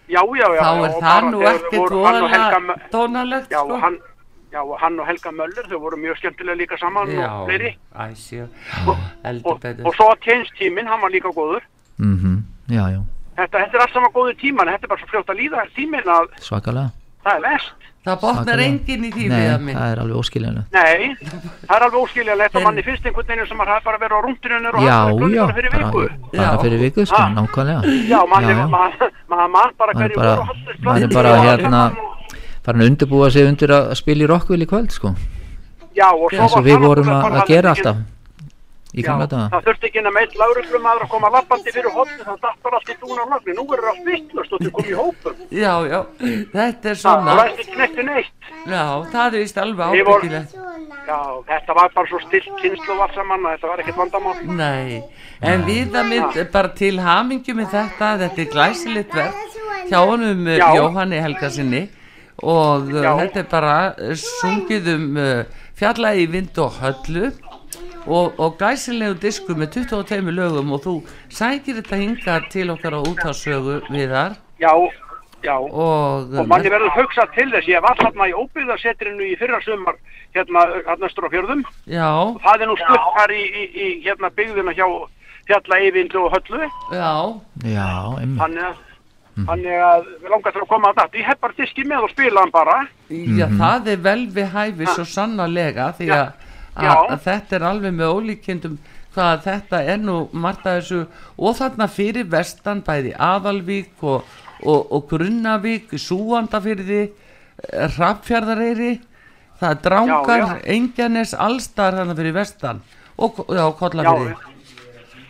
[0.07, 0.61] Já, já, já.
[0.61, 1.93] þá já, er og það nú ekkert
[3.49, 3.73] Já, sko.
[3.73, 3.97] og hann,
[4.53, 7.71] já, og hann og Helga Möller, þau voru mjög skemmtilega líka saman og fleiri.
[7.73, 8.47] Já, æsjö,
[8.87, 10.19] Og, heldur og, betur og svo að
[10.59, 11.63] tíminn, hann var líka góður.
[11.97, 13.01] mm já, já,
[13.35, 16.07] Þetta, þetta er allt saman góður tíman, þetta er bara svo fljótt að líða tíminn
[16.07, 16.89] að svakalega
[17.25, 17.73] það er vest.
[18.05, 21.15] Það botnar enginn í því nei, við að minn það er alveg óskiljanlega Nei,
[21.65, 22.55] það er alveg óskiljanlegt.
[22.59, 24.99] Og manni finnst einhvern veginn sem maður hafi bara verið á rúndinunni og já,
[25.33, 26.03] já, bara fyrir bara, viku.
[26.35, 26.59] bara Já.
[26.61, 27.95] fyrir viku sko, nákvæmlega.
[28.13, 30.35] Já, manni, maður maður man bara hverju bara,
[30.85, 31.81] maður er bara hérna
[32.65, 35.15] farin að undirbúa sig undir að spila í Rockville í kvöld sko.
[35.97, 37.97] Já, og svo eins var og við það vorum að, bara- að gera það alltaf
[38.95, 42.37] í gamla daga það þurfti ekki nema eitt lauruglumæður að koma lappandi fyrir hotni, það
[42.45, 43.55] datt bara allt í dúnar lagni.
[43.57, 45.41] Nú verður allt vittlust og þau komið í hópum.
[45.51, 45.99] Já, já,
[46.55, 48.51] þetta er Það svona var ekki knekti neitt.
[48.65, 50.55] Já, það er vist alveg ábyggilegt
[51.05, 54.39] Já, þetta var bara svo stilt kynslu var saman að þetta var ekkert vandamál.
[54.57, 55.03] Nei,
[55.45, 59.55] en við að mynd bara til hamingju með þetta þetta er glæsilegt verk
[59.91, 60.65] hjá honum Já.
[60.79, 61.83] Jóhanni Helgasinni
[62.41, 63.11] og uh, Já.
[63.21, 63.75] þetta er bara
[64.17, 67.29] sungið um uh, fjalla í vind og höllu
[68.07, 70.93] og, og glæsilegu disku með 22 lögum og þú
[71.33, 74.71] sækir þetta hinga til okkar á útásögu viðar Já,
[75.43, 75.55] já.
[75.57, 79.97] og, Og manni verður hugsað til þess, ég var þarna í óbyggðarsetrinu í fyrra sumar,
[80.35, 81.65] hérna, hérna östur á fjörðum.
[81.85, 82.09] já,
[82.45, 84.87] Það er nú stutt þar í, í, í hérna byggðina hjá
[85.45, 86.69] fjalla Eyvindu og Höllu.
[86.91, 87.13] já,
[87.67, 87.89] já,
[88.39, 88.79] Þannig að,
[89.45, 91.17] þannig að við langar til að koma að þetta.
[91.19, 92.77] Ég hef bara diski með og spila hann bara.
[93.11, 96.54] Já, það er vel við hæfi svo sannarlega því að, Já.
[96.75, 98.77] Að þetta er alveg með ólíkindum
[99.15, 101.01] hvað þetta er nú margt að þessu
[101.37, 104.25] og þarna fyrir vestan bæði Aðalvík og,
[104.65, 107.05] og, og Grunnavík, Súandafyrði,
[107.95, 108.89] Hrafnfjarðareyri,
[109.59, 110.59] það er Drangar, Já, já.
[110.75, 112.81] Engjanes, Allstar þarna fyrir vestan
[113.17, 114.33] og já, Já, Kollafyrði.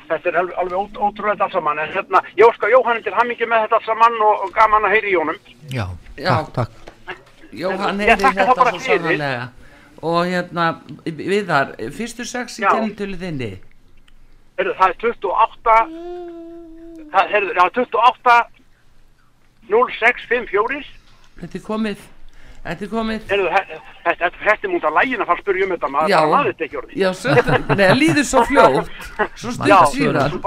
[0.10, 1.80] þetta er alveg, alveg ót- ótrúlega allt saman.
[1.80, 4.96] En hérna, ég óska Jóhannin til hammingi með þetta allt saman og, og gaman að
[4.98, 5.38] heyri í honum.
[5.70, 5.86] já,
[6.18, 6.34] Já.
[6.54, 6.74] takk,
[7.06, 9.22] takk Jóhann heyri þetta bara svo fyrir.
[10.02, 10.66] Og hérna,
[11.06, 13.52] Viðar, fyrstu sex í kennitölu þinni?
[14.60, 15.78] Heyrðu, það er 28
[17.14, 18.36] það, heyrðu, já, 28
[19.70, 20.84] 0654
[21.40, 22.04] Þetta er komið
[22.66, 23.26] Þetta er komið.
[23.30, 26.66] Þetta er múnt að lægin að fara að spyrja um þetta maður bara maður þetta
[26.66, 26.96] ekki orðið.
[26.98, 27.10] Já,
[27.70, 28.90] það líður svo fljótt
[29.38, 30.40] Svo stutt síðan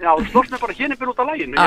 [0.00, 1.64] já, slóst mér bara hérna byrja út af lægin Æ,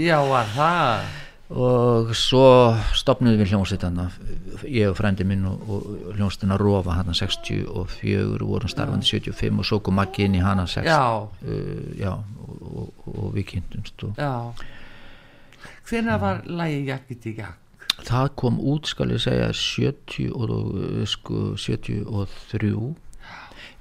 [0.09, 1.11] Já, var það?
[1.51, 2.43] Og svo
[2.95, 4.05] stopnuðum við hljómsveitana
[4.71, 7.95] ég og frændi minn og, og hljómsveitina Rofa hann 64 og
[8.47, 12.61] vorum starfandi 75 og svo kom Maggi inn í hana 6 Já, uh, já og,
[12.69, 14.05] og, og við kynntumst
[15.89, 17.60] Hvenær var lægi Jakkit í Jakk?
[18.07, 22.73] Það kom út skal ég segja 70 og, og sko, 73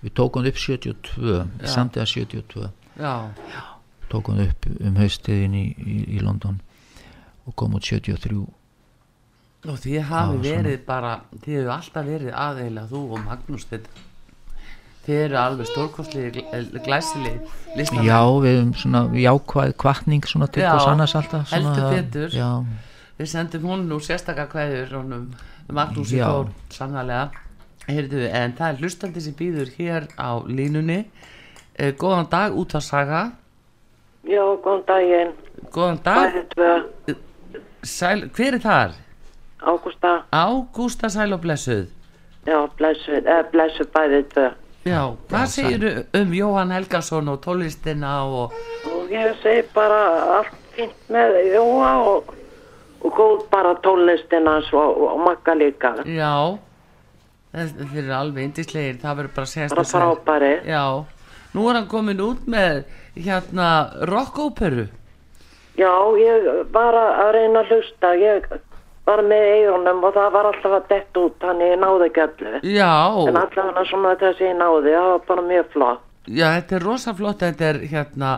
[0.00, 1.36] við tókum upp 72
[1.68, 2.68] samtiða 72
[3.00, 3.14] Já,
[4.12, 6.60] tókum upp um haustiðin í, í, í London
[7.46, 8.40] og kom út 73
[9.68, 14.06] og þið hafi Já, verið bara þið hefur alltaf verið aðeila þú og Magnús þetta
[15.04, 17.40] þið eru alveg stórkostlega glæsileg
[17.76, 18.06] listamenn.
[18.06, 22.36] Já við hefum svona jákvæð kvartning svona til Já, hvers annars alltaf svona, heldur betur.
[22.36, 22.50] já,
[23.20, 25.28] við sendum hún nú honum
[25.70, 26.26] Magnús í Já.
[26.26, 27.30] Þór sannlega
[27.90, 31.04] Heyrðu, en það er hlustandi sem býður hér á línunni
[31.76, 33.22] eh, góðan dag út að saga
[34.24, 35.30] Já, góðan daginn.
[35.72, 36.34] góðan dag.
[37.82, 38.98] Sæl, hver er þar?
[39.60, 40.12] Ágústa.
[40.32, 41.88] Ágústa Sæl og Blessuð
[42.46, 44.46] Já, blessu, eh, blessu bæði tvö.
[44.88, 48.54] Já, hvað segir um Jóhann Helgason og tónlistina og
[48.88, 49.98] Og ég segi bara
[50.38, 52.32] allt fínt með Jóa og,
[53.00, 55.94] og góð bara tónlistin hans og, og makka líka.
[56.04, 56.58] já
[57.54, 60.52] þe- þeir eru alveg indislegir það verður bara að segja Bara frábæri.
[60.68, 60.84] Já,
[61.54, 62.84] nú er hann komin út með
[63.16, 63.68] hérna
[64.10, 64.88] rockóperu
[65.80, 68.08] Já, ég var að reyna að hlusta.
[68.20, 68.44] Ég
[69.06, 72.50] var með eigunum og það var alltaf að dett út, þannig ég náði ekki allu.
[72.58, 76.02] En Já, allavega svona þessi ég náði, það var bara mjög flott.
[76.28, 78.32] já, þetta er rosa flott þetta er hérna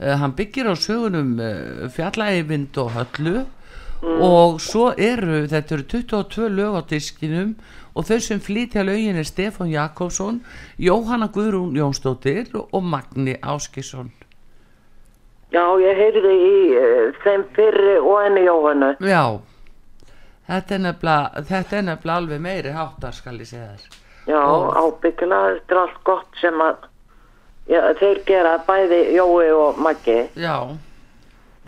[0.00, 3.44] uh, hann byggir á sögunum uh, fjallaeyvind og höllu
[4.02, 7.56] og svo eru þetta eru 22 lög á diskinum
[7.94, 10.42] og þau sem flytja lögin er Stefán Jakobsson
[10.78, 14.12] Jóhanna Guðrún Jónsdóttir og Magni Áskisson
[15.48, 18.90] Já, ég heyrði í uh, þeim fyrri og enni Jóhannu.
[19.00, 19.40] Já,
[20.50, 23.96] þetta er nefnilega, alveg meiri háttar skal ég segja þér.
[24.28, 24.42] Já,
[24.76, 26.84] ábyggilega, þetta er allt gott sem að
[27.72, 30.18] já, þeir gera bæði Jói og Maggi.
[30.36, 30.56] Já,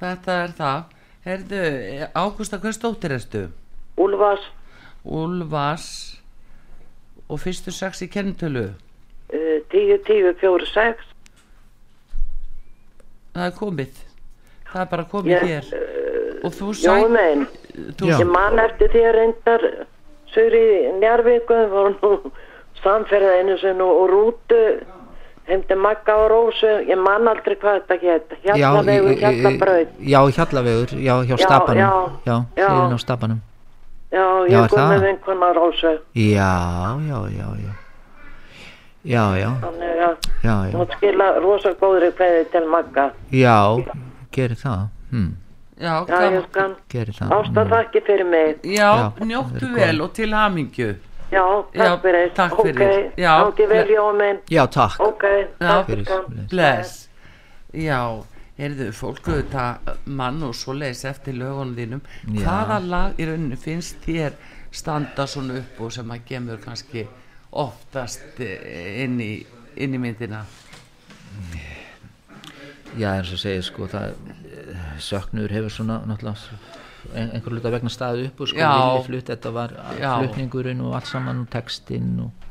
[0.03, 0.97] þetta er það.
[1.25, 1.61] Herðu,
[2.17, 3.43] Ágústa, hvers dóttir ertu?
[4.01, 4.47] Úlfars,
[5.05, 5.89] Úlfars
[7.29, 8.71] og fyrstu sex í kennitölu.
[9.35, 11.05] uh, 10, 10, 4, 6.
[13.35, 14.01] Það er komið.
[14.71, 15.71] Það er bara komið Ég, hér.
[16.45, 17.11] Og þú Jói sæt...
[17.15, 17.47] minn,
[18.01, 18.17] Þú, Já.
[18.19, 19.65] ég man eftir því að reyndar
[21.01, 22.11] Njarvíku, var nú
[22.83, 24.59] samferða einu sinni og rútu
[25.49, 29.89] heimdi Magga og Rósu, ég man aldrei hvað þetta hétt, Hjallavegu, í- í- Hjallabraut.
[30.01, 31.93] já, Hjallavegur, já, hjá Já, stapanum já,
[32.27, 32.69] já, já.
[32.69, 33.41] hliðin á stapanum
[34.11, 34.91] Já, Já, ég er kom það?
[34.91, 36.53] með vinkona Rósu, já,
[37.09, 37.73] já, já, já
[39.05, 40.11] já, já, þannig já,
[40.45, 43.11] já hún skila rosa góðri kveði til Magga.
[43.33, 43.57] já,
[44.33, 45.31] gerir það hm,
[45.81, 46.75] já, Já, ég skan.
[46.93, 48.59] gerir það Ásta þakki fyrir mig.
[48.65, 50.95] Já, Já, njóttu vel og til hamingju.
[51.31, 52.31] Já, takk Já, fyrir.
[52.35, 52.91] takk fyrir.
[52.91, 54.39] Ok, Já, gangi vel ble- Jói minn.
[54.51, 55.23] já, takk Ok,
[55.61, 56.07] Já, takk fyrir.
[56.51, 57.09] Bless.
[57.75, 58.01] Já,
[58.61, 62.01] Heyrðu, fólk auðvitað mann og svo leis eftir lögunum þínum
[62.35, 62.43] Já.
[62.45, 64.35] hvaða lag í rauninu finnst þér
[64.71, 67.07] standa svona upp og sem að gemur kannski
[67.53, 70.43] oftast eh, inn í, inn í myndina
[72.99, 74.13] Já, eins og segir sko það,
[74.45, 76.59] eh, söknur hefur svona náttúrulega
[77.15, 81.45] einhver hluta vegna staðið upp og sko vilja flutt, þetta var flutningurinn og allt saman
[81.45, 82.49] og textinn og,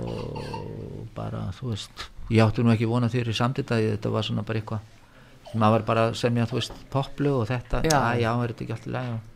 [0.00, 4.44] og bara, þú veist ég átti nú ekki vona þér í samtidagi þetta var svona
[4.46, 4.90] bara eitthvað
[5.54, 7.94] maður var bara að semja, þú veist, poplu og þetta Já.
[7.94, 9.14] já, já, er þetta ekki allt í lagi?
[9.14, 9.30] Og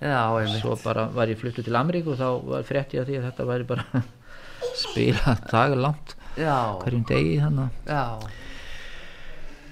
[0.00, 0.22] Já,
[0.62, 3.46] svo bara var ég fluttu til Ameríku og þá var frétti að því að þetta
[3.50, 4.02] væri bara
[4.84, 8.04] spila dagalangt Já, hverjum degi þannig að já,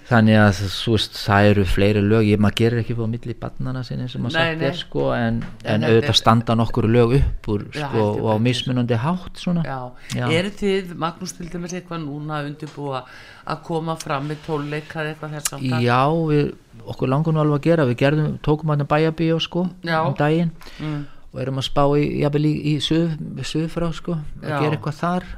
[0.08, 3.82] Þannig að þú veist, það eru fleiri lög, ég maður gerir ekki fóð milli barnana
[3.84, 7.64] sinni sem maður sagt er sko, en, en, er- auðvitað standa nokkur lög upp úr
[7.76, 9.64] Já, sko, og á mismunandi hátt svona.
[9.68, 9.76] já.
[10.16, 10.24] Já.
[10.38, 13.02] Eru þið, Magnús til dæmis eitthvað núna undirbúa
[13.44, 16.00] að koma fram með tónleika eða eitthvað þess að Já,
[16.32, 16.48] við,
[16.88, 20.54] okkur langar nú alveg að gera, við gerðum, tókum hann að bæjabíó sko, um daginn
[20.80, 21.04] Mm.
[21.34, 23.12] og erum að spá í, jafnvel í, í suð,
[23.44, 25.28] suðfrá sko, að gera eitthvað þar.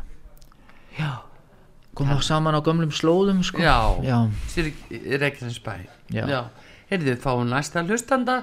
[0.99, 1.11] Já,
[2.01, 3.61] koma saman á gömlum slóðum sko.
[3.63, 4.19] Já, Já,
[5.21, 5.77] Reykjanesbæ
[6.11, 6.25] Já.
[6.27, 6.41] Já.
[6.91, 8.41] Heyrðu, fáum næsta hlustanda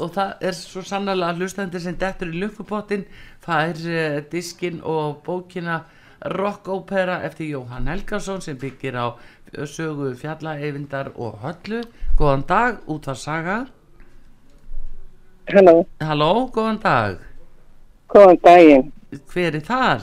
[0.00, 3.04] og það er svo sannlega hlustandi sem dettur í lukkupottin
[3.44, 5.82] það er uh, diskin og bókina
[6.32, 9.06] rockópera eftir Jóhann Helgason sem byggir á
[9.68, 11.82] sögu fjallaeyvindar og höllu
[12.18, 13.56] góðan dag, út að saga
[15.52, 17.20] Halló, Halló, góðan dag
[18.10, 18.92] góðan daginn.
[19.30, 20.02] hver er þar?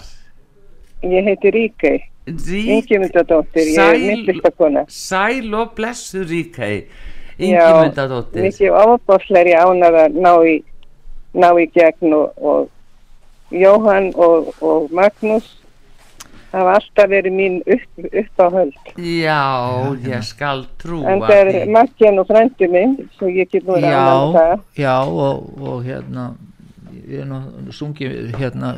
[1.04, 4.86] Ég heiti Ríkei, Rík, Ingimundadóttir, ég er myndlistakona.
[4.88, 6.86] sæl og blessu Ríkei
[7.40, 10.54] Já, Ingimundadóttir mikið ofabáslega ánað að ná í,
[11.36, 12.70] ná í gegn og, og
[13.54, 15.50] Jóhann og, og Magnús
[16.54, 18.76] hafa alltaf verið mín upp, upp á höld.
[19.02, 19.42] Já,
[20.06, 21.62] ég skal trúa En það er því.
[21.74, 24.04] Maggen og frendi minn, svo ég get nú ánað já,
[24.38, 24.60] það.
[24.78, 26.28] já og, og hérna
[27.04, 27.40] ég er nú
[27.74, 28.76] sungið hérna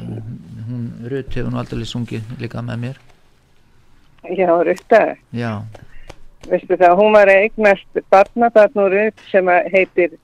[0.66, 3.02] hún Rut hefur nú aldrei sungið líka með mér
[4.40, 5.02] Já, Rutta,
[5.34, 5.52] já,
[6.50, 10.16] veistu það, hún var að eignast barnabarn og Rutt sem að heitir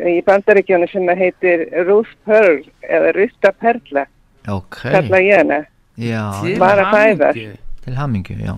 [0.00, 4.06] í bandaríkjónu sem að heitir Ruth Pearl eða Rutta Perla,
[4.48, 5.58] ok kalla ég hana.
[6.00, 7.58] já, Til Var að fæðast.
[7.84, 8.56] til hamingju, já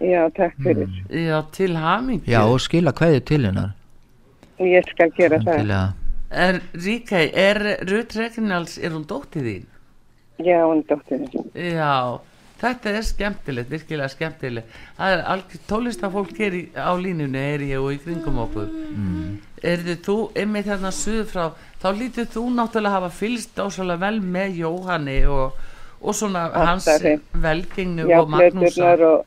[0.00, 0.88] Já, takk fyrir.
[1.10, 3.72] Já, til hamingju já og skila kveði til hennar
[4.60, 5.54] Ég skal gera það.
[5.56, 5.92] Endilega.
[6.30, 7.58] Er Ríkei, er
[7.88, 9.62] Ruth Reginalds, er hún dóttið þín?
[10.44, 11.46] Já, hún er dóttirinn.
[11.56, 12.20] Já,
[12.60, 14.78] þetta er skemmtilegt, virkilega skemmtilegt.
[14.98, 18.68] Það er algjör tólistafólk er í, á línunni, er ég og í kringum okkur.
[18.70, 19.38] Mm.
[19.72, 21.44] Erðu þú, einmitt hérna suður frá
[21.80, 25.56] þá lítur þú náttúrulega hafa fylgst ásvalega vel með Jóhanni og,
[26.00, 26.88] og svona Alltaf hans
[28.08, 29.26] Já, og Magnúsa og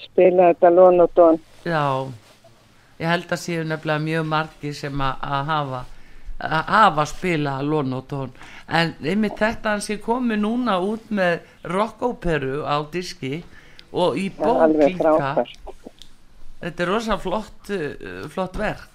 [0.00, 1.40] spila þetta lón og dón.
[1.64, 1.84] Já,
[3.00, 5.84] ég held að séu nefnilega mjög margir sem að hafa
[6.44, 8.32] að hafa spila lón og tón
[8.68, 13.42] en einmitt þetta hann sé komið núna út með rockóperu á diski
[13.92, 15.44] og í Já, bók líka
[16.64, 18.90] þetta er rosa flott uh, flott verk.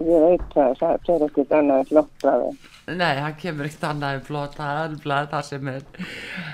[0.00, 2.52] Ég veit það, það er ekkert annað flott bræði.
[2.96, 5.82] Nei, hann kemur ekkert annað en flott það er bara það sem er.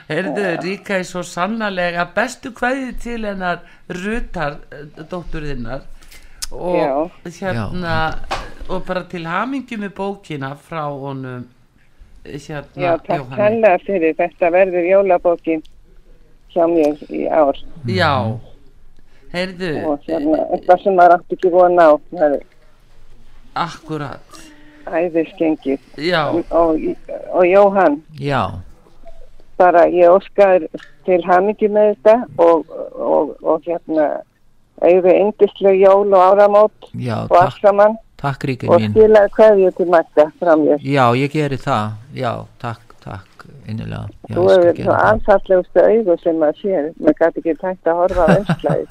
[0.09, 3.62] Heyrðu, Ríka er svo sannarlega bestu kvæði til hennar
[4.03, 5.87] Rutar, eh, dótturðinnar
[6.51, 7.95] og hérna
[8.70, 11.47] og bara til hamingi með bókina frá honum.
[11.47, 11.56] eh,
[12.35, 14.14] hérna Já, takk hella fyrir.
[14.18, 15.62] Þetta verður jólabókin
[16.55, 17.59] hjá mér í ár.
[17.87, 18.12] Já,
[19.33, 22.45] heyrðu Og hérna, eitthvað sem maður átti ekki vona á, það er
[23.57, 24.43] akkurat.
[24.87, 25.81] æðiskengið.
[25.99, 26.81] Já, Og, og,
[27.35, 28.43] og Jóhann, já,
[29.59, 30.66] bara ég óskar
[31.07, 34.09] til hamingi með þetta og, og, og hérna
[34.83, 39.71] auðvitað yndislega jól og áramót já og allt saman takk ríkir og mín skilaði kveðju
[39.77, 40.79] til Magda frá mér.
[40.83, 45.83] já, ég geri það, já, takk, takk innilega, já, Þú ég hefur svo það anfallegustu
[45.87, 46.85] augu sem maður sér.
[47.03, 48.85] Maður gæti ekki tækt að horfa á önslæði.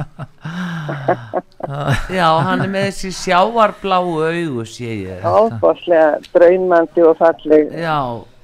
[2.18, 7.98] já, hann er með þessi sjáarbláu augu sé ég Óbáslega draumandi og falleg, Já,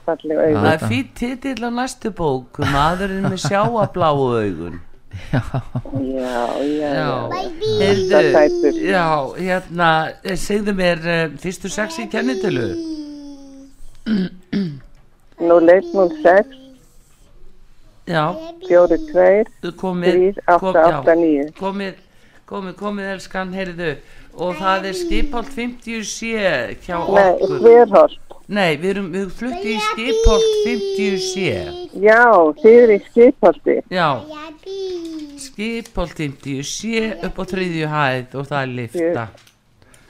[0.07, 0.55] falleg augu.
[0.63, 4.79] það er fýtt titill á næstu bók maðurinn með sjáarbláu augun
[5.31, 5.41] Já,
[6.01, 7.29] já, já.
[7.79, 9.05] Heyrðu, já,
[9.37, 9.89] hérna,
[10.23, 12.67] eh, segðu mér uh, fyrstu sex í kennitölu?
[15.37, 16.57] 016
[18.11, 18.25] Já,
[18.67, 21.93] 42 komið 3 kom- 8 já, 8 9 komið,
[22.49, 23.91] komið, komið elskan, heyrðu.
[24.33, 26.19] Og það er skipholt 50C
[26.85, 27.57] hjá Nei, okkur.
[27.59, 28.30] Sverholt.
[28.51, 31.43] Nei, við erum, við fluttum í skipholt 50C
[32.03, 32.23] Já,
[32.59, 33.75] þið eru í skipholti.
[33.91, 34.07] Já,
[35.41, 39.23] Skipholt 50 sé upp á þriðju hæð og það er lifta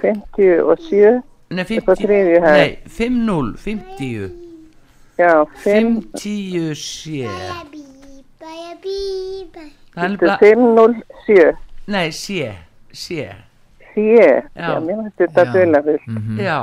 [0.02, 1.22] 57
[1.52, 2.58] Nei, Upp á þriðju hæð.
[2.58, 4.32] Nei, 5-0, 50
[5.22, 7.30] Já, 5 50 sé.
[9.92, 11.56] Það er nefnilega 507
[11.92, 12.52] Nei, sé,
[12.96, 13.30] sé
[13.94, 14.26] sé,
[14.56, 14.68] Já.
[14.68, 16.10] já, mér finnst þetta dula fyrst.
[16.40, 16.60] Já,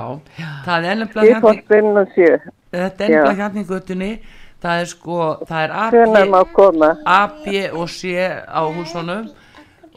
[0.66, 4.11] það er hérna 507, Þetta er nefnilega hérna í göttunni
[4.59, 6.91] Það er sko, það er hvenær má AB, koma?
[7.07, 9.29] A, B og C á húsunum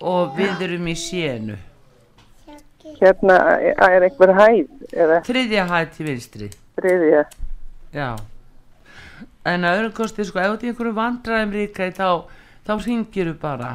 [0.01, 1.57] og við erum í C-nu
[3.01, 5.21] Hérna er einhver hæð eða?
[5.25, 6.49] Þriðja hæð til vinstri.
[6.77, 7.23] Þriðja.
[7.95, 8.09] Já.
[9.49, 12.09] En að öðru kosti, sko, ef þú ert í einhverju vandræðum ríka þá,
[12.67, 13.71] þá ringir þú bara.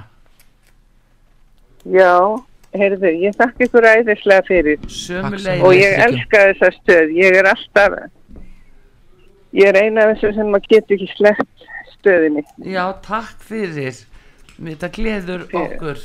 [1.86, 2.12] Já,
[2.74, 7.14] heyrðu, ég þakka ykkur æðislega fyrir Sömulegis og ég elska þessa stöð.
[7.16, 7.96] Ég er alltaf,
[9.56, 12.44] ég er eina af þessum sem maður getur ekki sleppt stöðinni.
[12.66, 14.04] Já, takk fyrir
[14.56, 15.98] Þetta gleður okkur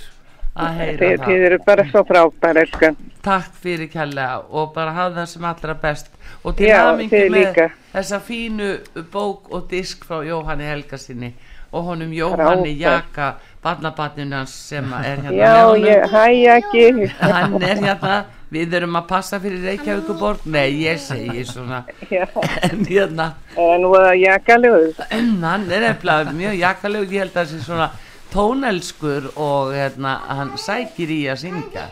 [0.59, 2.97] að heyra það þið eru bara svo frábær, elskan.
[3.23, 6.11] Takk fyrir kærlega og bara hafa það sem allra best
[6.43, 7.67] og til þið með líka.
[7.93, 8.71] þessa fínu
[9.13, 11.31] bók og disk frá Jóhanni Helgasinni
[11.71, 12.75] og honum Jóhanni.
[12.79, 16.25] Jaka barnabatninu hans sem er hérna Já, ég, hæ
[16.57, 16.85] ekki.
[17.33, 18.15] hann er hérna
[18.51, 21.83] við erum að passa fyrir Reykjavíkuborg nei, ég segi svona.
[22.11, 22.25] Já,
[22.67, 23.31] en hérna.
[23.55, 24.89] Er nú að jakalegur.
[25.47, 27.13] hann er nefnilega mjög jakalegur.
[27.15, 27.91] Ég held að það sé svona
[28.31, 31.87] tónelskur og hérna, hann sækir í að syngja.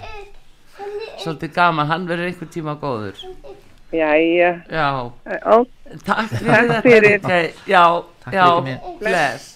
[1.20, 3.20] Svolítið gaman, hann verður einhver tíma góður
[3.90, 4.88] Jæja, já,
[5.50, 5.56] ó,
[6.06, 7.16] takk fyrir Takk þetta fyrir.
[7.16, 7.48] Ríkey.
[7.68, 7.84] já,
[8.24, 8.46] Takk já,
[9.00, 9.48] bless.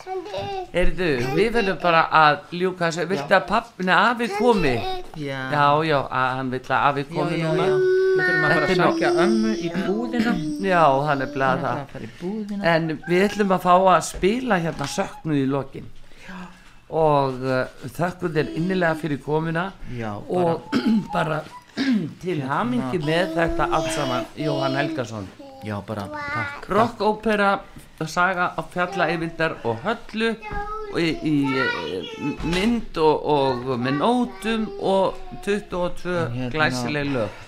[0.73, 4.73] Heyrðu, við verðum bara að ljúka þessu, viltu að pappina afi komi?
[5.21, 7.67] Já, Já, já, að hann vill að afi já, komi já, núna.
[7.67, 7.77] já.
[8.13, 10.33] Við þurfum að fara að sækja ömmu í búðina.
[10.65, 11.77] Já, hann er bleið Það.
[12.73, 15.87] En við ætlum að fá að spila hérna söknuð í lokin.
[16.93, 17.63] Og uh,
[17.95, 19.71] þökkum þér innilega fyrir komuna.
[19.97, 20.65] Já, og
[21.13, 21.39] bara
[22.23, 25.27] til hamingi með þetta allt saman Jóhann Helgason.
[25.63, 26.67] Já, bara takk.
[26.69, 27.53] Rockópera
[28.05, 30.33] saga á fjalla yfindar og höllu
[30.93, 31.35] og í, í
[32.51, 37.39] mynd og, og með nótum og 22 Hérna- glæsileg lög.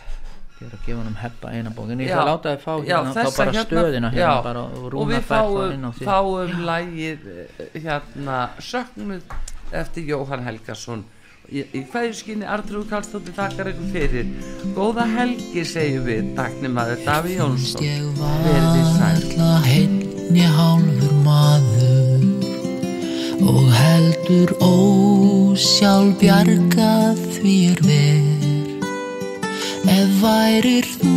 [0.56, 1.90] Ég er að gefa hann heppa eina bók.
[1.92, 2.14] En ég Já.
[2.16, 5.26] ætla að láta þið fá Já, hérna þá bara stöðina já, hérna bara og við
[5.28, 9.36] fáum, fáum lægið eh, hérna söknuð
[9.76, 11.04] eftir Jóhann Helgason
[11.50, 14.32] í, hverjuskinni Artrúð Karlsdóttir þakkar ykkur fyrir.
[14.78, 17.86] Góða helgi segjum við taknimaður Daví Jónsson.
[17.86, 19.26] Ég verði sæl.
[19.36, 22.26] varla heinnja hálfur maður.
[23.46, 28.26] Og heldur ósjálf bjargað því er ver.
[29.96, 31.16] Ef værir þú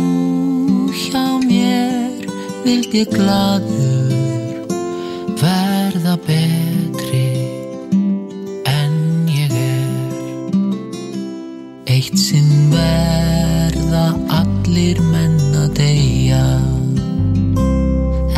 [0.93, 2.29] hjá mér
[2.65, 4.08] vild ég gladur
[14.79, 16.43] allir menn að deyja.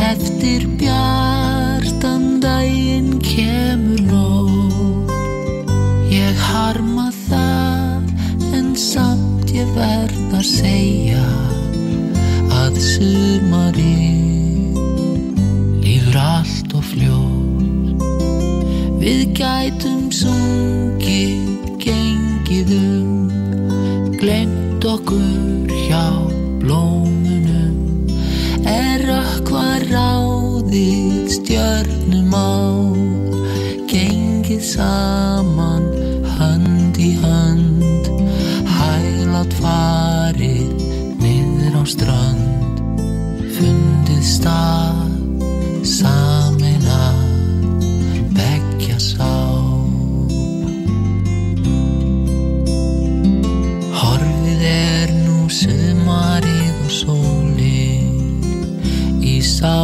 [0.02, 5.12] Eftir bjartan daginn kemur nóg.
[6.10, 8.10] Ég harma það
[8.58, 11.22] en samt ég verð að segja
[12.58, 14.10] að sumari
[15.84, 18.02] lífur allt og fljótt.
[18.98, 21.54] Við gætum sungið,
[21.86, 25.41] gengið um Glemt okkur
[29.92, 32.52] ráðið stjörnum á.
[33.90, 35.86] Gengið saman
[36.38, 38.10] hönd í hönd.
[38.72, 40.72] Hæglátt farið
[41.20, 42.82] niður á strönd.
[43.58, 45.06] Fundið stað
[45.84, 46.21] samina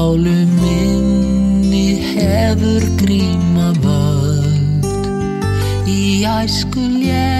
[0.09, 4.86] sálu minni hefur gríma völd
[5.84, 7.38] Í æsku léttu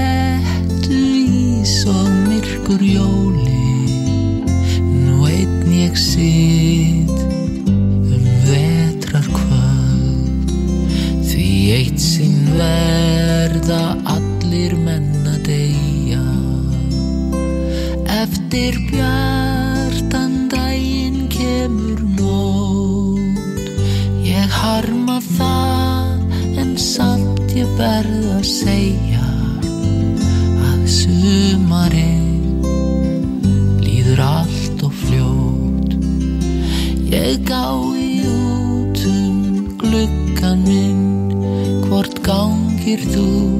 [42.99, 43.58] 别走